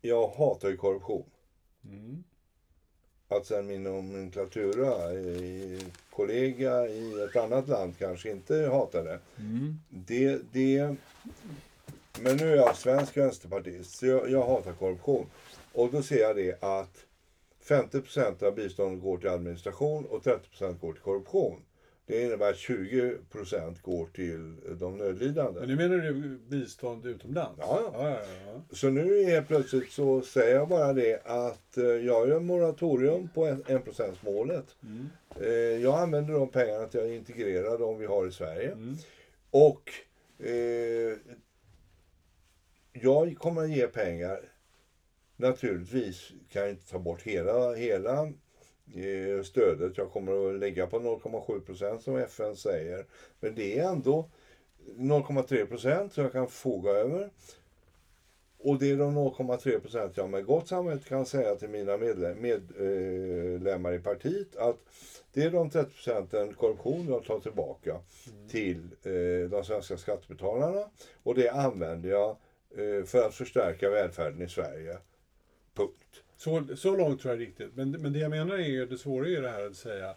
jag 0.00 0.28
hatar 0.28 0.68
ju 0.68 0.76
korruption. 0.76 1.30
Mm. 1.84 2.24
Att 3.32 3.46
sen 3.46 3.66
min 3.66 3.82
nomenklatura, 3.82 5.12
eh, 5.12 5.80
kollega 6.10 6.86
i 6.86 7.22
ett 7.22 7.36
annat 7.36 7.68
land 7.68 7.98
kanske 7.98 8.30
inte 8.30 8.54
hatar 8.54 9.04
det. 9.04 9.18
Det, 9.88 10.38
det, 10.52 10.96
men 12.20 12.36
nu 12.36 12.52
är 12.52 12.56
jag 12.56 12.76
svensk 12.76 13.16
vänsterpartist, 13.16 13.98
så 13.98 14.06
jag, 14.06 14.30
jag 14.30 14.46
hatar 14.46 14.72
korruption. 14.72 15.26
Och 15.72 15.90
då 15.92 16.02
ser 16.02 16.20
jag 16.20 16.36
det 16.36 16.62
att 16.62 17.04
50% 17.64 18.44
av 18.44 18.54
biståndet 18.54 19.02
går 19.02 19.18
till 19.18 19.28
administration 19.28 20.04
och 20.04 20.22
30% 20.22 20.78
går 20.80 20.92
till 20.92 21.02
korruption. 21.02 21.62
Det 22.10 22.22
innebär 22.22 22.50
att 22.50 22.56
20% 22.56 23.82
går 23.82 24.06
till 24.06 24.56
de 24.78 24.98
nödlidande. 24.98 25.60
Men 25.60 25.68
nu 25.68 25.76
menar 25.76 25.96
du 25.96 26.38
bistånd 26.48 27.06
utomlands? 27.06 27.58
Ja, 27.58 27.80
ja. 27.92 28.10
ja, 28.10 28.20
ja. 28.46 28.62
Så 28.70 28.90
nu 28.90 29.24
helt 29.24 29.48
plötsligt 29.48 29.92
så 29.92 30.22
säger 30.22 30.54
jag 30.54 30.68
bara 30.68 30.92
det 30.92 31.22
att 31.24 31.76
eh, 31.76 31.84
jag 31.84 32.28
gör 32.28 32.40
moratorium 32.40 33.28
på 33.34 33.46
1 33.46 34.22
målet. 34.22 34.76
Mm. 34.82 35.08
Eh, 35.40 35.82
Jag 35.82 35.98
använder 36.00 36.34
de 36.34 36.48
pengarna 36.48 36.86
till 36.86 37.00
att 37.00 37.06
integrera 37.06 37.76
de 37.76 37.98
vi 37.98 38.06
har 38.06 38.26
i 38.26 38.32
Sverige. 38.32 38.72
Mm. 38.72 38.96
Och 39.50 39.90
eh, 40.46 41.16
jag 42.92 43.36
kommer 43.38 43.62
att 43.62 43.70
ge 43.70 43.86
pengar. 43.86 44.40
Naturligtvis 45.36 46.32
kan 46.48 46.62
jag 46.62 46.70
inte 46.70 46.90
ta 46.90 46.98
bort 46.98 47.22
hela, 47.22 47.74
hela 47.74 48.32
stödet. 49.44 49.98
Jag 49.98 50.10
kommer 50.10 50.50
att 50.50 50.60
lägga 50.60 50.86
på 50.86 50.98
0,7 50.98 51.60
procent 51.60 52.02
som 52.02 52.16
FN 52.16 52.56
säger. 52.56 53.06
Men 53.40 53.54
det 53.54 53.78
är 53.78 53.88
ändå 53.88 54.28
0,3 54.96 55.66
procent 55.66 56.12
som 56.12 56.22
jag 56.22 56.32
kan 56.32 56.46
förfoga 56.46 56.90
över. 56.90 57.30
Och 58.62 58.78
det 58.78 58.90
är 58.90 58.96
de 58.96 59.18
0,3 59.18 59.78
procent 59.80 60.16
jag 60.16 60.30
med 60.30 60.46
gott 60.46 60.68
samvete 60.68 61.08
kan 61.08 61.26
säga 61.26 61.56
till 61.56 61.68
mina 61.68 61.96
medlem, 61.96 62.40
medlemmar 62.40 63.92
i 63.92 63.98
partiet 63.98 64.56
att 64.56 64.78
det 65.32 65.42
är 65.42 65.50
de 65.50 65.70
30 65.70 65.90
procenten 65.90 66.54
korruption 66.54 67.08
jag 67.08 67.24
tar 67.24 67.40
tillbaka 67.40 68.00
till 68.48 68.88
eh, 69.02 69.50
de 69.50 69.64
svenska 69.64 69.96
skattebetalarna. 69.96 70.84
Och 71.22 71.34
det 71.34 71.48
använder 71.48 72.10
jag 72.10 72.36
eh, 72.76 73.04
för 73.04 73.26
att 73.26 73.34
förstärka 73.34 73.90
välfärden 73.90 74.42
i 74.42 74.48
Sverige. 74.48 74.98
Punkt. 75.74 76.22
Så, 76.40 76.76
så 76.76 76.96
långt 76.96 77.20
tror 77.20 77.34
jag 77.34 77.42
är 77.42 77.46
riktigt. 77.46 77.76
Men, 77.76 77.90
men 77.90 78.12
det 78.12 78.18
jag 78.18 78.30
menar 78.30 78.54
är 78.54 78.68
ju, 78.68 78.86
det 78.86 78.98
svåra 78.98 79.26
är 79.26 79.30
ju 79.30 79.40
det 79.40 79.50
här 79.50 79.66
att 79.66 79.76
säga, 79.76 80.14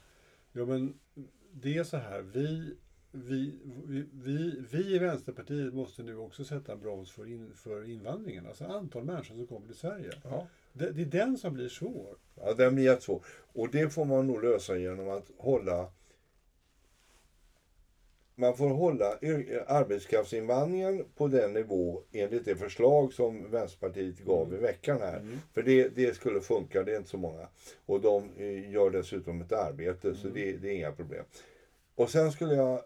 ja 0.52 0.66
men 0.66 0.94
det 1.52 1.78
är 1.78 1.84
så 1.84 1.98
här, 1.98 2.22
vi, 2.22 2.76
vi, 3.12 3.60
vi, 3.86 4.06
vi, 4.14 4.64
vi 4.72 4.96
i 4.96 5.00
Vänsterpartiet 5.00 5.74
måste 5.74 6.04
nu 6.04 6.18
också 6.18 6.44
sätta 6.44 6.72
en 6.72 6.80
broms 6.80 7.12
för, 7.12 7.28
in, 7.28 7.52
för 7.56 7.90
invandringen, 7.90 8.48
alltså 8.48 8.66
antal 8.66 9.04
människor 9.04 9.36
som 9.36 9.48
kommer 9.48 9.68
till 9.68 9.76
Sverige. 9.76 10.12
Ja. 10.24 10.48
Det, 10.74 10.92
det 10.92 11.02
är 11.02 11.06
den 11.06 11.38
som 11.38 11.54
blir 11.54 11.70
svår. 11.70 12.18
Ja, 12.36 12.54
den 12.54 12.76
blir 12.76 12.86
jättesvår. 12.86 13.26
Och 13.54 13.70
det 13.72 13.90
får 13.90 14.06
man 14.06 14.28
nog 14.28 14.44
lösa 14.44 14.78
genom 14.78 15.10
att 15.10 15.32
hålla 15.38 15.92
man 18.36 18.58
får 18.58 18.70
hålla 18.70 19.06
arbetskraftsinvandringen 19.68 21.06
på 21.16 21.28
den 21.28 21.54
nivå 21.54 22.02
enligt 22.12 22.46
det 22.46 22.56
förslag 22.56 23.14
som 23.14 23.52
Vänsterpartiet 23.52 24.20
gav 24.20 24.54
i 24.54 24.58
veckan 24.58 25.02
här. 25.02 25.18
Mm. 25.18 25.40
För 25.54 25.64
det, 25.64 25.90
det 25.90 26.16
skulle 26.16 26.42
funka, 26.42 26.84
det 26.84 26.94
är 26.94 26.98
inte 26.98 27.10
så 27.10 27.18
många. 27.18 27.48
Och 27.86 28.02
de 28.02 28.30
eh, 28.38 28.72
gör 28.72 28.90
dessutom 28.90 29.42
ett 29.42 29.52
arbete, 29.52 30.16
så 30.16 30.28
det, 30.28 30.52
det 30.52 30.70
är 30.70 30.76
inga 30.76 30.92
problem. 30.92 31.26
Och 31.96 32.10
sen 32.10 32.32
skulle 32.32 32.54
jag 32.54 32.82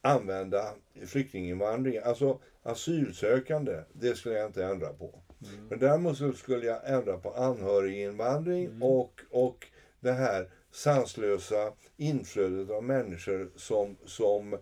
använda 0.00 0.74
flyktinginvandring, 1.06 1.98
alltså 1.98 2.40
asylsökande, 2.62 3.82
det 3.92 4.14
skulle 4.14 4.34
jag 4.34 4.46
inte 4.46 4.64
ändra 4.64 4.92
på. 4.92 5.22
Men 5.68 5.78
däremot 5.78 6.38
skulle 6.38 6.66
jag 6.66 6.90
ändra 6.90 7.18
på 7.18 7.30
anhöriginvandring 7.30 8.82
och, 8.82 9.20
och 9.30 9.66
det 10.00 10.12
här 10.12 10.50
sanslösa 10.70 11.72
inflödet 11.98 12.70
av 12.70 12.84
människor 12.84 13.50
som, 13.56 13.96
som 14.04 14.58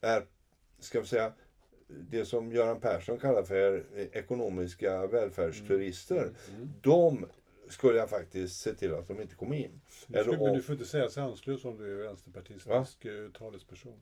är, 0.00 0.22
ska 0.78 1.00
vi 1.00 1.06
säga, 1.06 1.32
det 2.10 2.24
som 2.24 2.52
Göran 2.52 2.80
Persson 2.80 3.18
kallar 3.18 3.42
för 3.42 3.84
ekonomiska 4.12 5.06
välfärdsturister. 5.06 6.30
De 6.82 7.26
skulle 7.68 7.98
jag 7.98 8.10
faktiskt 8.10 8.60
se 8.60 8.74
till 8.74 8.94
att 8.94 9.08
de 9.08 9.20
inte 9.20 9.34
kom 9.34 9.52
in. 9.52 9.80
Du, 10.06 10.22
skulle, 10.22 10.38
om- 10.38 10.56
du 10.56 10.62
får 10.62 10.72
inte 10.72 10.86
säga 10.86 11.08
sanslös 11.10 11.64
om 11.64 11.76
du 11.78 12.00
är 12.00 12.06
vänsterpartistisk 12.06 13.04
eh, 13.04 13.30
talesperson. 13.38 14.00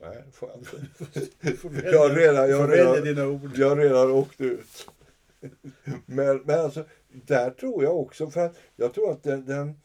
Nej, 0.00 0.24
får 0.32 0.48
jag 0.50 0.58
inte. 0.58 1.88
Jag 1.92 2.16
redan, 2.16 2.50
jag 2.50 2.72
redan, 2.72 3.04
dina 3.04 3.26
ord. 3.26 3.50
jag 3.56 3.78
redan 3.78 4.10
åkt 4.10 4.40
ut. 4.40 4.88
Men, 6.06 6.36
men 6.44 6.60
alltså, 6.60 6.84
där 7.08 7.50
tror 7.50 7.84
jag 7.84 7.96
också, 8.00 8.30
för 8.30 8.40
att 8.46 8.56
jag 8.76 8.94
tror 8.94 9.10
att 9.10 9.22
den, 9.22 9.44
den 9.44 9.80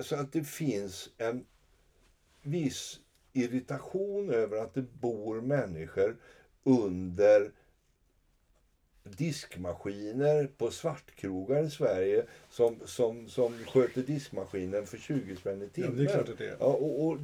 så 0.00 0.16
att 0.16 0.32
det 0.32 0.44
finns 0.44 1.10
en 1.18 1.46
viss 2.42 3.00
irritation 3.32 4.30
över 4.30 4.56
att 4.56 4.74
det 4.74 4.82
bor 4.82 5.40
människor 5.40 6.16
under 6.64 7.52
diskmaskiner 9.04 10.46
på 10.56 10.70
svartkrogar 10.70 11.62
i 11.64 11.70
Sverige 11.70 12.26
som, 12.50 12.80
som, 12.84 13.28
som 13.28 13.54
sköter 13.58 14.02
diskmaskinen 14.02 14.86
för 14.86 14.98
20 14.98 15.36
spänn 15.36 15.62
i 15.62 15.64
Ja, 15.64 15.70
timmen. 15.70 16.06
är. 16.40 16.56
Ja, 16.60 16.66
och, 16.66 17.06
och 17.06 17.18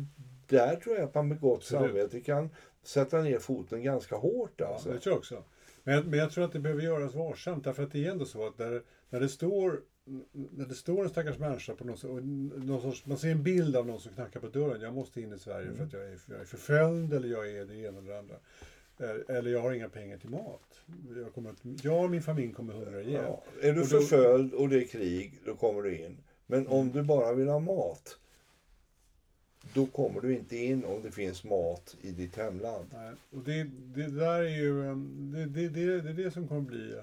där 0.46 0.76
tror 0.76 0.96
jag 0.96 1.04
att 1.04 1.14
man 1.14 1.28
med 1.28 1.40
gott 1.40 1.64
samvete 1.64 2.20
kan 2.20 2.50
sätta 2.82 3.20
ner 3.22 3.38
foten 3.38 3.82
ganska 3.82 4.16
hårt. 4.16 4.52
Ja, 4.56 4.66
Alltså. 4.66 4.92
det 4.92 5.00
tror 5.00 5.12
jag 5.12 5.18
också. 5.18 5.44
Men, 5.82 6.10
men 6.10 6.18
jag 6.18 6.30
tror 6.30 6.44
att 6.44 6.52
det 6.52 6.60
behöver 6.60 6.82
göras 6.82 7.14
varsamt, 7.14 7.64
därför 7.64 7.82
att 7.82 7.92
det 7.92 8.06
är 8.06 8.10
ändå 8.10 8.24
så 8.24 8.46
att 8.46 8.58
när, 8.58 8.82
när 9.10 9.20
det 9.20 9.28
står 9.28 9.82
när 10.32 10.66
det 10.66 10.74
står 10.74 11.02
en 11.04 11.10
stackars 11.10 11.38
människa 11.38 11.74
på 11.74 11.84
någon, 11.84 12.10
och 12.10 12.24
någon 12.64 12.82
sorts, 12.82 13.06
man 13.06 13.18
ser 13.18 13.30
en 13.30 13.42
bild 13.42 13.76
av 13.76 13.86
någon 13.86 14.00
som 14.00 14.12
knackar 14.12 14.40
på 14.40 14.48
dörren. 14.48 14.80
Jag 14.80 14.94
måste 14.94 15.20
in 15.20 15.32
i 15.32 15.38
Sverige 15.38 15.66
mm. 15.66 15.76
för 15.76 15.84
att 15.84 15.92
jag 15.92 16.02
är, 16.02 16.18
jag 16.26 16.40
är 16.40 16.44
förföljd 16.44 17.12
eller 17.12 17.28
jag 17.28 17.50
är 17.50 17.64
det 17.64 17.76
ena 17.76 17.98
eller 17.98 18.12
det 18.12 18.18
andra. 18.18 18.36
Eller 19.28 19.50
jag 19.50 19.60
har 19.60 19.72
inga 19.72 19.88
pengar 19.88 20.18
till 20.18 20.30
mat. 20.30 20.80
Jag, 21.16 21.34
kommer 21.34 21.50
att, 21.50 21.84
jag 21.84 22.04
och 22.04 22.10
min 22.10 22.22
familj 22.22 22.52
kommer 22.52 22.74
hungra 22.74 23.02
ihjäl. 23.02 23.24
Ja, 23.26 23.44
är 23.60 23.72
du 23.72 23.80
och 23.80 23.88
då, 23.88 24.00
förföljd 24.00 24.54
och 24.54 24.68
det 24.68 24.76
är 24.76 24.86
krig, 24.86 25.38
då 25.44 25.54
kommer 25.54 25.82
du 25.82 25.98
in. 25.98 26.16
Men 26.46 26.66
om 26.66 26.90
du 26.90 27.02
bara 27.02 27.32
vill 27.32 27.48
ha 27.48 27.58
mat, 27.58 28.18
då 29.74 29.86
kommer 29.86 30.20
du 30.20 30.34
inte 30.34 30.56
in 30.56 30.84
om 30.84 31.02
det 31.02 31.10
finns 31.10 31.44
mat 31.44 31.96
i 32.02 32.10
ditt 32.10 32.36
hemland. 32.36 32.86
Nej, 32.92 33.12
och 33.30 33.42
det, 33.42 33.64
det 33.94 34.06
där 34.06 34.42
är 34.42 34.58
ju 34.58 34.82
det, 35.32 35.46
det, 35.46 35.68
det, 35.68 36.00
det 36.00 36.10
är 36.10 36.24
det 36.24 36.30
som 36.30 36.48
kommer 36.48 36.60
bli 36.60 36.94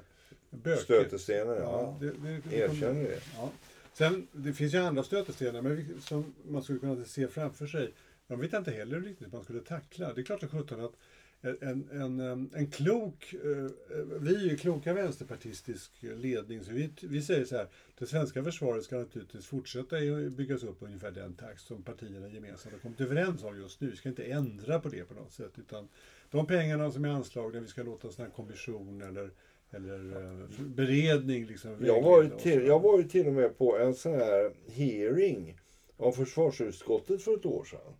bökigt. 0.49 0.83
Stötestenar, 0.83 1.55
ja. 1.55 1.61
ja 1.61 1.97
det, 1.99 2.41
det, 2.49 2.57
Erkänner 2.57 3.03
det. 3.03 3.21
Ja. 3.35 3.51
Sen, 3.93 4.27
det 4.31 4.53
finns 4.53 4.73
ju 4.73 4.77
andra 4.77 5.03
stötestenar 5.03 5.61
men 5.61 6.01
som 6.01 6.33
man 6.47 6.63
skulle 6.63 6.79
kunna 6.79 7.05
se 7.05 7.27
framför 7.27 7.67
sig. 7.67 7.93
De 8.27 8.39
vet 8.39 8.53
inte 8.53 8.71
heller 8.71 9.01
riktigt 9.01 9.27
hur 9.27 9.31
man 9.31 9.43
skulle 9.43 9.61
tackla. 9.61 10.13
Det 10.13 10.21
är 10.21 10.25
klart 10.25 10.43
att 10.43 10.51
sjutton 10.51 10.85
att 10.85 10.93
en, 11.41 11.89
en, 11.91 12.49
en 12.53 12.67
klok, 12.71 13.33
eh, 13.33 13.71
vi 14.19 14.35
är 14.35 14.49
ju 14.49 14.57
kloka 14.57 14.93
vänsterpartistisk 14.93 15.91
ledning, 16.01 16.63
så 16.63 16.71
vi, 16.71 16.89
vi 17.01 17.21
säger 17.21 17.45
så 17.45 17.55
här, 17.55 17.67
det 17.99 18.05
svenska 18.05 18.43
försvaret 18.43 18.83
ska 18.83 18.97
naturligtvis 18.97 19.45
fortsätta 19.45 19.95
byggas 20.37 20.63
upp 20.63 20.77
ungefär 20.79 21.11
den 21.11 21.33
takt 21.33 21.61
som 21.61 21.83
partierna 21.83 22.27
gemensamt 22.27 22.73
har 22.73 22.79
kommit 22.79 23.01
överens 23.01 23.43
om 23.43 23.57
just 23.57 23.81
nu. 23.81 23.89
Vi 23.89 23.95
ska 23.95 24.09
inte 24.09 24.23
ändra 24.23 24.79
på 24.79 24.89
det 24.89 25.03
på 25.03 25.13
något 25.13 25.33
sätt, 25.33 25.51
utan 25.59 25.87
de 26.31 26.47
pengarna 26.47 26.91
som 26.91 27.05
är 27.05 27.09
anslagna, 27.09 27.59
vi 27.59 27.67
ska 27.67 27.83
låta 27.83 28.23
en 28.23 28.31
kommission 28.31 29.01
eller 29.01 29.31
eller 29.71 30.21
eh, 30.21 30.65
beredning 30.65 31.45
liksom. 31.45 31.85
Jag 31.85 32.01
var, 32.01 32.23
ju 32.23 32.29
till, 32.29 32.65
jag 32.65 32.79
var 32.79 32.97
ju 32.97 33.03
till 33.03 33.27
och 33.27 33.33
med 33.33 33.57
på 33.57 33.77
en 33.77 33.95
sån 33.95 34.13
här 34.13 34.53
hearing 34.67 35.59
av 35.97 36.11
försvarsutskottet 36.11 37.21
för 37.21 37.33
ett 37.33 37.45
år 37.45 37.63
sedan. 37.63 37.93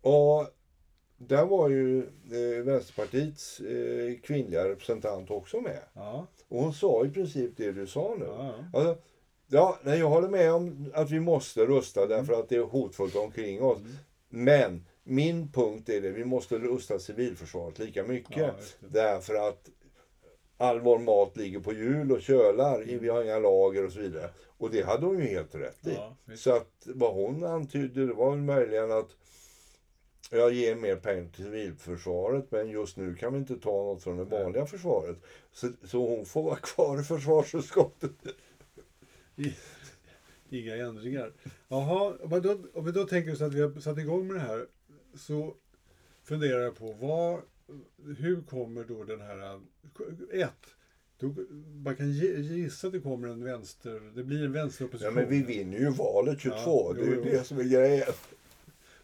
Och 0.00 0.46
där 1.16 1.44
var 1.44 1.68
ju 1.68 1.98
eh, 1.98 2.64
Vänsterpartiets 2.64 3.60
eh, 3.60 4.18
kvinnliga 4.20 4.68
representant 4.68 5.30
också 5.30 5.60
med. 5.60 5.80
Ja. 5.92 6.26
Och 6.48 6.62
hon 6.62 6.72
sa 6.72 7.06
i 7.06 7.10
princip 7.10 7.56
det 7.56 7.72
du 7.72 7.86
sa 7.86 8.16
nu. 8.18 8.24
Ja, 8.24 8.54
alltså, 8.72 9.02
ja 9.46 9.78
nej, 9.82 9.98
jag 9.98 10.08
håller 10.08 10.28
med 10.28 10.52
om 10.52 10.92
att 10.94 11.10
vi 11.10 11.20
måste 11.20 11.66
rusta 11.66 12.02
mm. 12.02 12.16
därför 12.16 12.32
att 12.32 12.48
det 12.48 12.56
är 12.56 12.62
hotfullt 12.62 13.16
omkring 13.16 13.62
oss. 13.62 13.78
Mm. 13.78 13.96
Men 14.28 14.86
min 15.04 15.52
punkt 15.52 15.88
är 15.88 16.00
det, 16.00 16.10
vi 16.10 16.24
måste 16.24 16.58
rusta 16.58 16.98
civilförsvaret 16.98 17.78
lika 17.78 18.04
mycket. 18.04 18.76
Därför 18.80 19.48
att 19.48 19.68
all 20.56 20.80
vår 20.80 20.98
mat 20.98 21.36
ligger 21.36 21.60
på 21.60 21.72
hjul 21.72 22.12
och 22.12 22.22
kölar, 22.22 22.82
mm. 22.82 22.98
vi 22.98 23.08
har 23.08 23.22
inga 23.22 23.38
lager 23.38 23.84
och 23.84 23.92
så 23.92 24.00
vidare. 24.00 24.30
Och 24.58 24.70
det 24.70 24.82
hade 24.82 25.06
hon 25.06 25.18
ju 25.18 25.26
helt 25.26 25.54
rätt 25.54 25.86
i. 25.86 25.94
Ja, 25.94 26.16
så 26.36 26.56
att 26.56 26.86
vad 26.86 27.14
hon 27.14 27.44
antydde 27.44 28.06
det 28.06 28.12
var 28.12 28.36
möjligen 28.36 28.92
att 28.92 29.16
jag 30.30 30.52
ger 30.52 30.74
mer 30.74 30.96
pengar 30.96 31.30
till 31.30 31.44
civilförsvaret 31.44 32.50
men 32.50 32.70
just 32.70 32.96
nu 32.96 33.14
kan 33.14 33.32
vi 33.32 33.38
inte 33.38 33.56
ta 33.56 33.70
något 33.70 34.02
från 34.02 34.16
det 34.16 34.24
vanliga 34.24 34.66
försvaret. 34.66 35.16
Så, 35.52 35.70
så 35.84 36.08
hon 36.08 36.26
får 36.26 36.42
vara 36.42 36.56
kvar 36.56 37.00
i 37.00 37.04
försvarsutskottet. 37.04 38.12
Inga 40.50 40.76
ändringar. 40.76 41.32
Jaha, 41.68 42.14
om, 42.22 42.42
då, 42.42 42.58
om 42.74 42.84
vi 42.84 42.92
då 42.92 43.04
tänker 43.04 43.32
oss 43.32 43.40
att 43.40 43.54
vi 43.54 43.60
har 43.60 43.80
satt 43.80 43.98
igång 43.98 44.26
med 44.26 44.36
det 44.36 44.40
här 44.40 44.66
så 45.14 45.54
funderar 46.24 46.60
jag 46.60 46.76
på 46.76 46.92
vad, 46.92 47.40
hur 48.18 48.42
kommer 48.42 48.84
då 48.84 49.04
den 49.04 49.20
här... 49.20 49.60
Ett, 50.32 50.66
då, 51.18 51.34
man 51.84 51.96
kan 51.96 52.12
gissa 52.12 52.86
att 52.86 52.92
det 52.92 53.00
kommer 53.00 53.28
en 53.28 53.44
vänster... 53.44 54.00
Det 54.14 54.24
blir 54.24 54.44
en 54.44 54.52
vänsteropposition. 54.52 55.14
Ja, 55.14 55.20
men 55.20 55.30
vi 55.30 55.42
vinner 55.42 55.78
ju 55.78 55.90
valet 55.90 56.40
22. 56.40 56.56
Ja, 56.56 56.92
det 56.92 57.02
är 57.02 57.10
ju 57.10 57.22
det 57.22 57.44
som 57.44 57.58
är 57.58 57.64
grejen. 57.64 58.12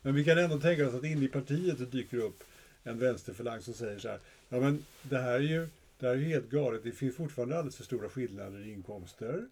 Men 0.02 0.14
vi 0.14 0.24
kan 0.24 0.38
ändå 0.38 0.60
tänka 0.60 0.88
oss 0.88 0.94
att 0.94 1.04
inne 1.04 1.24
i 1.24 1.28
partiet 1.28 1.92
dyker 1.92 2.18
upp 2.18 2.44
en 2.82 2.98
vänsterfalang 2.98 3.60
som 3.60 3.74
säger 3.74 3.98
så 3.98 4.08
här. 4.08 4.20
Ja 4.48 4.60
men 4.60 4.84
det 5.02 5.18
här 5.18 5.34
är 5.34 5.40
ju 5.40 5.68
det 6.02 6.08
här 6.08 6.14
är 6.14 6.18
helt 6.18 6.50
galet. 6.50 6.84
Det 6.84 6.92
finns 6.92 7.16
fortfarande 7.16 7.56
alldeles 7.56 7.76
för 7.76 7.84
stora 7.84 8.08
skillnader 8.08 8.66
i 8.66 8.72
inkomster. 8.72 9.48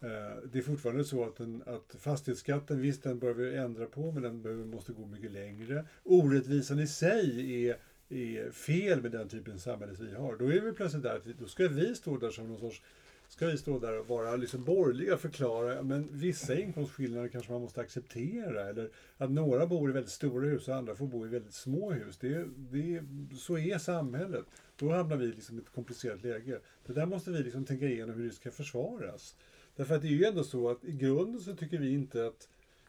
Eh, 0.00 0.42
det 0.52 0.58
är 0.58 0.62
fortfarande 0.62 1.04
så 1.04 1.24
att, 1.24 1.36
den, 1.36 1.62
att 1.66 1.96
fastighetsskatten, 1.98 2.80
visst 2.80 3.02
den 3.02 3.18
bör 3.18 3.34
vi 3.34 3.56
ändra 3.56 3.86
på 3.86 4.12
men 4.12 4.22
den 4.22 4.42
behöver, 4.42 4.64
måste 4.64 4.92
gå 4.92 5.06
mycket 5.06 5.30
längre. 5.30 5.84
Orättvisan 6.02 6.80
i 6.80 6.86
sig 6.86 7.66
är, 7.66 7.76
är 8.10 8.50
fel 8.50 9.02
med 9.02 9.12
den 9.12 9.28
typen 9.28 9.54
av 9.54 9.58
samhälle 9.58 9.92
vi 10.00 10.14
har. 10.14 10.36
Då 10.36 10.52
är 10.52 10.60
vi 10.60 10.72
plötsligt 10.72 11.02
där, 11.02 11.20
då 11.38 11.46
ska 11.46 11.68
vi 11.68 11.94
stå 11.94 12.16
där 12.16 12.30
som 12.30 12.48
någon 12.48 12.60
sorts 12.60 12.82
ska 13.30 13.46
vi 13.46 13.58
stå 13.58 13.78
där 13.78 13.98
och 13.98 14.06
vara 14.06 14.36
liksom 14.36 14.64
borgerliga 14.64 15.14
och 15.14 15.20
förklara 15.20 15.82
men 15.82 16.08
vissa 16.12 16.58
inkomstskillnader 16.58 17.28
kanske 17.28 17.52
man 17.52 17.60
måste 17.60 17.80
acceptera. 17.80 18.68
Eller 18.68 18.90
att 19.16 19.30
några 19.30 19.66
bor 19.66 19.90
i 19.90 19.92
väldigt 19.92 20.12
stora 20.12 20.48
hus 20.48 20.68
och 20.68 20.76
andra 20.76 20.94
får 20.94 21.06
bo 21.06 21.26
i 21.26 21.28
väldigt 21.28 21.54
små 21.54 21.92
hus. 21.92 22.18
Det, 22.18 22.46
det, 22.56 23.02
så 23.38 23.58
är 23.58 23.78
samhället. 23.78 24.44
Då 24.76 24.92
hamnar 24.92 25.16
vi 25.16 25.26
liksom 25.26 25.58
i 25.58 25.60
ett 25.60 25.70
komplicerat 25.70 26.22
läge. 26.22 26.60
Det 26.86 26.92
där 26.92 27.06
måste 27.06 27.30
vi 27.30 27.42
liksom 27.42 27.64
tänka 27.64 27.86
igenom 27.86 28.16
hur 28.16 28.26
det 28.26 28.34
ska 28.34 28.50
försvaras. 28.50 29.36
Därför 29.76 29.94
att 29.94 30.02
det 30.02 30.08
är 30.08 30.12
ju 30.12 30.24
ändå 30.24 30.44
så 30.44 30.70
att 30.70 30.84
i 30.84 30.92
grunden 30.92 31.40
så 31.40 31.56
tycker 31.56 31.78
vi 31.78 31.92
inte 31.92 32.26
att, 32.26 32.48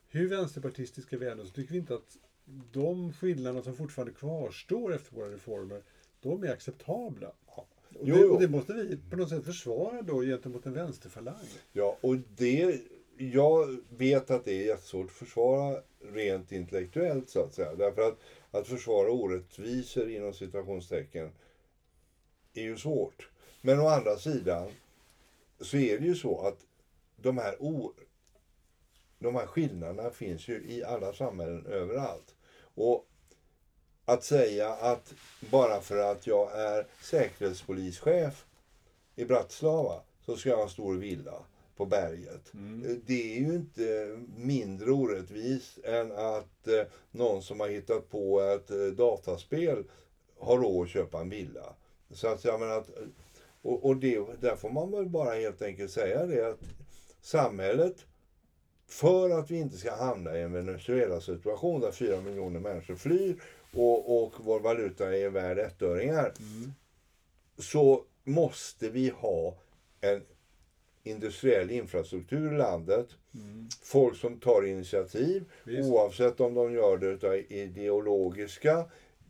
hur 0.10 0.30
vänsterpartistiska 0.30 1.18
vi 1.18 1.26
är 1.26 1.46
så 1.46 1.52
tycker 1.52 1.72
vi 1.72 1.80
inte 1.80 1.96
att 1.96 2.18
de 2.72 3.14
skillnader 3.14 3.62
som 3.62 3.76
fortfarande 3.76 4.14
kvarstår 4.14 4.94
efter 4.94 5.16
våra 5.16 5.32
reformer, 5.32 5.82
de 6.22 6.44
är 6.44 6.52
acceptabla. 6.52 7.32
Och 8.00 8.06
det, 8.06 8.26
och 8.26 8.42
det, 8.42 8.48
måste 8.48 8.74
vi 8.74 8.98
på 9.10 9.16
något 9.16 9.30
sätt 9.30 9.46
försvara 9.46 10.02
då 10.02 10.22
gentemot 10.22 10.66
en 10.66 10.74
vänsterfalang. 10.74 11.46
Ja, 11.74 11.98
och 12.02 12.18
det, 12.18 12.82
jag 13.18 13.78
vet 13.90 14.32
att 14.32 14.46
det 14.46 14.52
är 14.52 14.66
jättesvårt 14.66 15.06
att 15.06 15.12
försvara 15.12 15.82
rent 16.00 16.52
intellektuellt 16.52 17.30
så 17.30 17.44
att 17.44 17.54
säga. 17.54 17.76
Därför 17.76 18.02
att, 18.02 18.18
att 18.52 18.68
försvara 18.68 19.12
orättvisor 19.12 20.10
inom 20.10 20.34
situationstecken 20.34 21.32
är 22.54 22.64
ju 22.64 22.78
svårt. 22.78 23.30
Men 23.62 23.80
å 23.80 23.88
andra 23.88 24.18
sidan 24.18 24.72
så 25.60 25.78
är 25.78 26.00
det 26.00 26.06
ju 26.06 26.16
så 26.16 26.48
att 26.48 26.66
de 27.16 27.38
här, 27.38 27.56
o, 27.60 27.94
de 29.20 29.36
här 29.36 29.46
skillnaderna 29.46 30.10
finns 30.10 30.48
ju 30.48 30.64
i 30.68 30.84
alla 30.84 31.14
samhällen 31.14 31.66
överallt. 31.66 32.36
Och 32.76 33.08
att 34.06 34.24
säga 34.24 34.70
att 34.70 35.14
bara 35.52 35.82
för 35.82 35.98
att 35.98 36.28
jag 36.28 36.60
är 36.60 36.88
säkerhetspolischef 37.02 38.46
i 39.16 39.26
Bratislava 39.26 40.02
så 40.26 40.36
ska 40.36 40.50
jag 40.50 40.58
ha 40.58 40.64
en 40.64 40.70
stor 40.70 40.96
villa 40.96 41.44
på 41.78 41.86
berget. 41.86 42.54
Mm. 42.54 43.02
Det 43.06 43.38
är 43.38 43.40
ju 43.40 43.56
inte 43.56 44.20
mindre 44.36 44.92
orättvist 44.92 45.78
än 45.84 46.12
att 46.12 46.68
eh, 46.68 46.84
någon 47.12 47.42
som 47.42 47.60
har 47.60 47.68
hittat 47.68 48.10
på 48.10 48.42
ett 48.42 48.72
eh, 48.72 48.78
dataspel 48.78 49.84
har 50.40 50.58
råd 50.58 50.84
att 50.84 50.90
köpa 50.90 51.22
en 51.22 51.30
villa. 51.30 51.76
Så 52.12 52.28
att 52.28 52.46
jag 52.46 52.60
menar 52.60 52.78
att, 52.78 52.90
och, 53.62 53.86
och 53.86 53.96
det, 53.96 54.42
där 54.42 54.56
får 54.56 54.70
man 54.70 54.92
väl 54.92 55.10
bara 55.10 55.34
helt 55.34 55.62
enkelt 55.62 55.92
säga 55.92 56.26
det 56.26 56.50
att 56.50 56.60
samhället 57.22 58.06
för 58.92 59.30
att 59.30 59.52
vi 59.52 59.58
inte 59.58 59.78
ska 59.78 59.96
hamna 59.96 60.38
i 60.38 60.42
en 60.42 60.54
Venezuela-situation 60.54 61.82
där 61.82 61.92
fyra 61.92 62.22
miljoner 62.22 62.60
människor 62.60 62.96
flyr 62.96 63.36
och, 63.74 64.24
och 64.24 64.34
vår 64.40 64.60
valuta 64.60 65.18
är 65.18 65.30
värd 65.30 65.58
ettöringar. 65.58 66.34
Mm. 66.40 66.74
Så 67.58 68.06
måste 68.24 68.90
vi 68.90 69.10
ha 69.10 69.58
en 70.02 70.24
industriell 71.04 71.72
infrastruktur 71.72 72.54
i 72.54 72.58
landet. 72.58 73.08
Mm. 73.34 73.70
Folk 73.84 74.18
som 74.18 74.40
tar 74.40 74.66
initiativ 74.66 75.46
Visst. 75.64 75.90
oavsett 75.90 76.40
om 76.40 76.54
de 76.54 76.74
gör 76.74 76.98
det 76.98 77.24
av 77.24 77.36
ideologiska, 77.36 78.86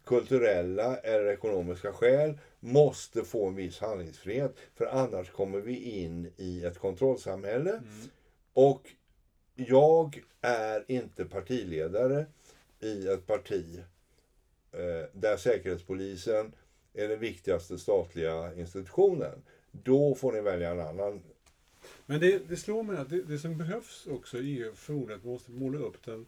kulturella 0.06 0.98
eller 0.98 1.32
ekonomiska 1.32 1.94
skäl 1.94 2.38
måste 2.60 3.24
få 3.24 3.48
en 3.48 3.56
viss 3.56 3.80
handlingsfrihet. 3.80 4.56
För 4.76 4.86
annars 4.86 5.30
kommer 5.30 5.60
vi 5.60 6.02
in 6.04 6.34
i 6.38 6.66
ett 6.66 6.80
kontrollsamhälle. 6.80 7.72
Mm. 7.72 8.10
Och 8.54 8.82
jag 9.68 10.24
är 10.42 10.86
inte 10.88 11.26
partiledare 11.26 12.26
i 12.80 13.08
ett 13.08 13.28
parti 13.28 13.80
eh, 14.72 15.10
där 15.14 15.38
Säkerhetspolisen 15.38 16.52
är 16.94 17.08
den 17.08 17.20
viktigaste 17.20 17.78
statliga 17.78 18.54
institutionen. 18.54 19.42
Då 19.72 20.16
får 20.16 20.32
ni 20.32 20.42
välja 20.42 20.72
en 20.72 20.80
annan. 20.80 21.22
Men 22.06 22.20
det, 22.20 22.50
det 22.50 22.58
slår 22.58 22.84
mig 22.84 22.98
att 22.98 23.10
det, 23.10 23.22
det 23.22 23.38
som 23.40 23.58
behövs 23.58 24.08
också 24.08 24.38
är 24.38 24.72
förmodligen 24.76 25.20
att 25.20 25.26
man 25.26 25.34
måste 25.34 25.52
måla 25.52 25.80
upp 25.80 26.06
den, 26.06 26.26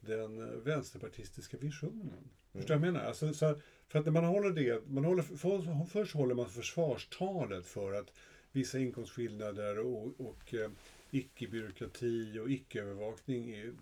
den 0.00 0.62
vänsterpartistiska 0.64 1.56
visionen. 1.56 2.00
Mm. 2.02 2.28
Förstår 2.52 2.74
du 2.74 2.80
vad 2.80 2.88
jag 2.88 2.92
menar? 2.92 3.06
Alltså, 3.06 3.32
så 3.32 3.60
för 3.88 3.98
att 3.98 4.04
när 4.04 4.12
man 4.12 4.24
håller 4.24 4.50
det, 4.50 4.88
man 4.88 5.04
håller, 5.04 5.22
för, 5.22 5.84
först 5.84 6.14
håller 6.14 6.34
man 6.34 6.48
försvarstalet 6.48 7.66
för 7.66 7.92
att 7.92 8.12
vissa 8.52 8.78
inkomstskillnader 8.78 9.78
och, 9.78 10.20
och 10.20 10.54
eh, 10.54 10.70
icke-byråkrati 11.10 12.38
och 12.38 12.50
icke-övervakning 12.50 13.50
är, 13.50 13.72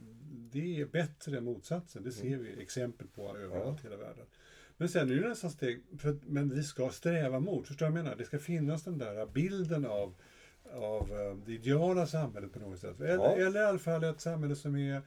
det 0.53 0.81
är 0.81 0.87
bättre 0.87 1.39
än 1.39 1.45
motsatsen. 1.45 2.03
Det 2.03 2.13
ser 2.13 2.27
mm. 2.27 2.43
vi 2.43 2.63
exempel 2.63 3.07
på 3.07 3.37
överallt 3.37 3.81
i 3.81 3.83
hela 3.83 3.97
världen. 3.97 4.27
Men 4.77 4.89
sen 4.89 5.11
är 5.11 5.15
det 5.15 5.29
nästa 5.29 5.51
steg, 5.51 5.83
för, 5.99 6.09
att- 6.09 6.27
men 6.27 6.55
vi 6.55 6.63
ska 6.63 6.91
sträva 6.91 7.41
mot, 7.41 7.67
förstår 7.67 7.87
du 7.87 7.93
vad 7.93 7.99
jag 7.99 8.05
menar? 8.05 8.17
Det 8.17 8.25
ska 8.25 8.39
finnas 8.39 8.85
den 8.85 8.99
där 8.99 9.27
bilden 9.27 9.87
av, 9.87 10.15
av 10.73 11.11
eh, 11.13 11.37
det 11.47 11.53
ideala 11.53 12.07
samhället 12.07 12.53
på 12.53 12.59
något 12.59 12.79
sätt. 12.79 13.01
Eller, 13.01 13.15
Ja. 13.15 13.37
eller 13.37 13.61
i 13.61 13.65
alla 13.65 13.79
fall 13.79 14.05
ett 14.05 14.21
samhälle 14.21 14.57
som 14.57 14.77
är, 14.77 15.03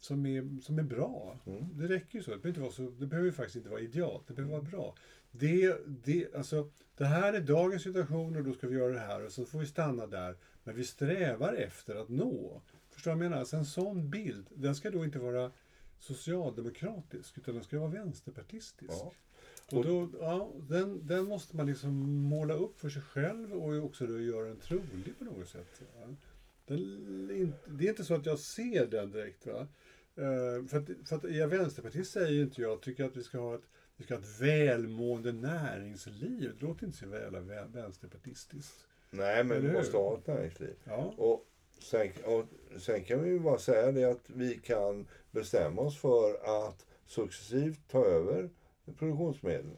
som 0.00 0.26
är, 0.26 0.60
som 0.62 0.78
är 0.78 0.82
bra. 0.82 1.38
Mm. 1.46 1.78
Det 1.78 1.88
räcker 1.88 2.18
ju 2.18 2.24
så. 2.24 2.30
Det 2.30 2.36
behöver, 2.36 2.48
inte 2.48 2.60
vara 2.60 2.72
så. 2.72 2.90
det 2.90 3.06
behöver 3.06 3.26
ju 3.26 3.32
faktiskt 3.32 3.56
inte 3.56 3.70
vara 3.70 3.80
idealt, 3.80 4.24
det 4.26 4.34
behöver 4.34 4.54
vara 4.54 4.70
bra. 4.70 4.94
Det, 5.38 5.76
det, 5.86 6.34
alltså, 6.34 6.70
det 6.96 7.04
här 7.04 7.32
är 7.32 7.40
dagens 7.40 7.82
situation 7.82 8.36
och 8.36 8.44
då 8.44 8.52
ska 8.52 8.66
vi 8.66 8.76
göra 8.76 8.92
det 8.92 8.98
här 8.98 9.24
och 9.24 9.32
så 9.32 9.46
får 9.46 9.58
vi 9.58 9.66
stanna 9.66 10.06
där. 10.06 10.36
Men 10.64 10.74
vi 10.74 10.84
strävar 10.84 11.52
efter 11.54 11.94
att 11.94 12.08
nå. 12.08 12.62
Förstår 12.90 13.10
du 13.10 13.16
vad 13.16 13.24
jag 13.24 13.30
menar? 13.30 13.40
Alltså 13.40 13.56
en 13.56 13.64
sån 13.64 14.10
bild, 14.10 14.46
den 14.54 14.74
ska 14.74 14.90
då 14.90 15.04
inte 15.04 15.18
vara 15.18 15.52
socialdemokratisk 15.98 17.38
utan 17.38 17.54
den 17.54 17.64
ska 17.64 17.78
vara 17.78 17.90
vänsterpartistisk. 17.90 18.92
Ja. 18.92 19.12
Och 19.72 19.84
då, 19.84 20.10
ja, 20.20 20.52
den, 20.68 21.06
den 21.06 21.24
måste 21.24 21.56
man 21.56 21.66
liksom 21.66 22.22
måla 22.22 22.54
upp 22.54 22.80
för 22.80 22.88
sig 22.88 23.02
själv 23.02 23.52
och 23.52 23.84
också 23.84 24.06
då 24.06 24.20
göra 24.20 24.48
den 24.48 24.60
trolig 24.60 25.18
på 25.18 25.24
något 25.24 25.48
sätt. 25.48 25.82
Den, 26.66 26.80
är 27.30 27.52
det 27.66 27.84
är 27.84 27.88
inte 27.88 28.04
så 28.04 28.14
att 28.14 28.26
jag 28.26 28.38
ser 28.38 28.86
den 28.86 29.10
direkt. 29.10 29.46
Va? 29.46 29.68
Eh, 30.16 30.66
för 30.66 30.78
att, 30.78 31.08
för 31.08 31.16
att 31.16 31.24
är 31.24 31.38
jag 31.38 31.48
vänsterpartist 31.48 32.12
säger 32.12 32.42
inte 32.42 32.62
jag 32.62 32.82
tycker 32.82 33.04
att 33.04 33.16
vi 33.16 33.22
ska 33.22 33.38
ha 33.38 33.54
ett, 33.54 33.68
vi 33.96 34.04
ska 34.04 34.14
ha 34.14 34.20
ett 34.22 34.40
välmående 34.40 35.32
näringsliv. 35.32 36.54
Det 36.60 36.66
låter 36.66 36.86
inte 36.86 36.98
så 36.98 37.04
jävla 37.06 37.40
vä- 37.40 37.72
vänsterpartistiskt. 37.72 38.86
Nej, 39.10 39.44
men 39.44 39.62
vi 39.62 39.72
måste 39.72 39.96
ha 39.96 40.18
ett 40.18 40.26
näringsliv. 40.26 40.74
Ja, 40.84 41.14
Och 41.16 41.46
sen, 41.82 42.08
och 42.24 42.44
sen 42.80 43.04
kan 43.04 43.22
vi 43.22 43.28
ju 43.30 43.40
bara 43.40 43.58
säga 43.58 43.92
det 43.92 44.04
att 44.04 44.30
vi 44.30 44.54
kan 44.58 45.06
bestämma 45.30 45.82
oss 45.82 45.98
för 46.00 46.34
att 46.66 46.86
successivt 47.06 47.80
ta 47.88 48.04
över 48.04 48.50
produktionsmedlen. 48.98 49.76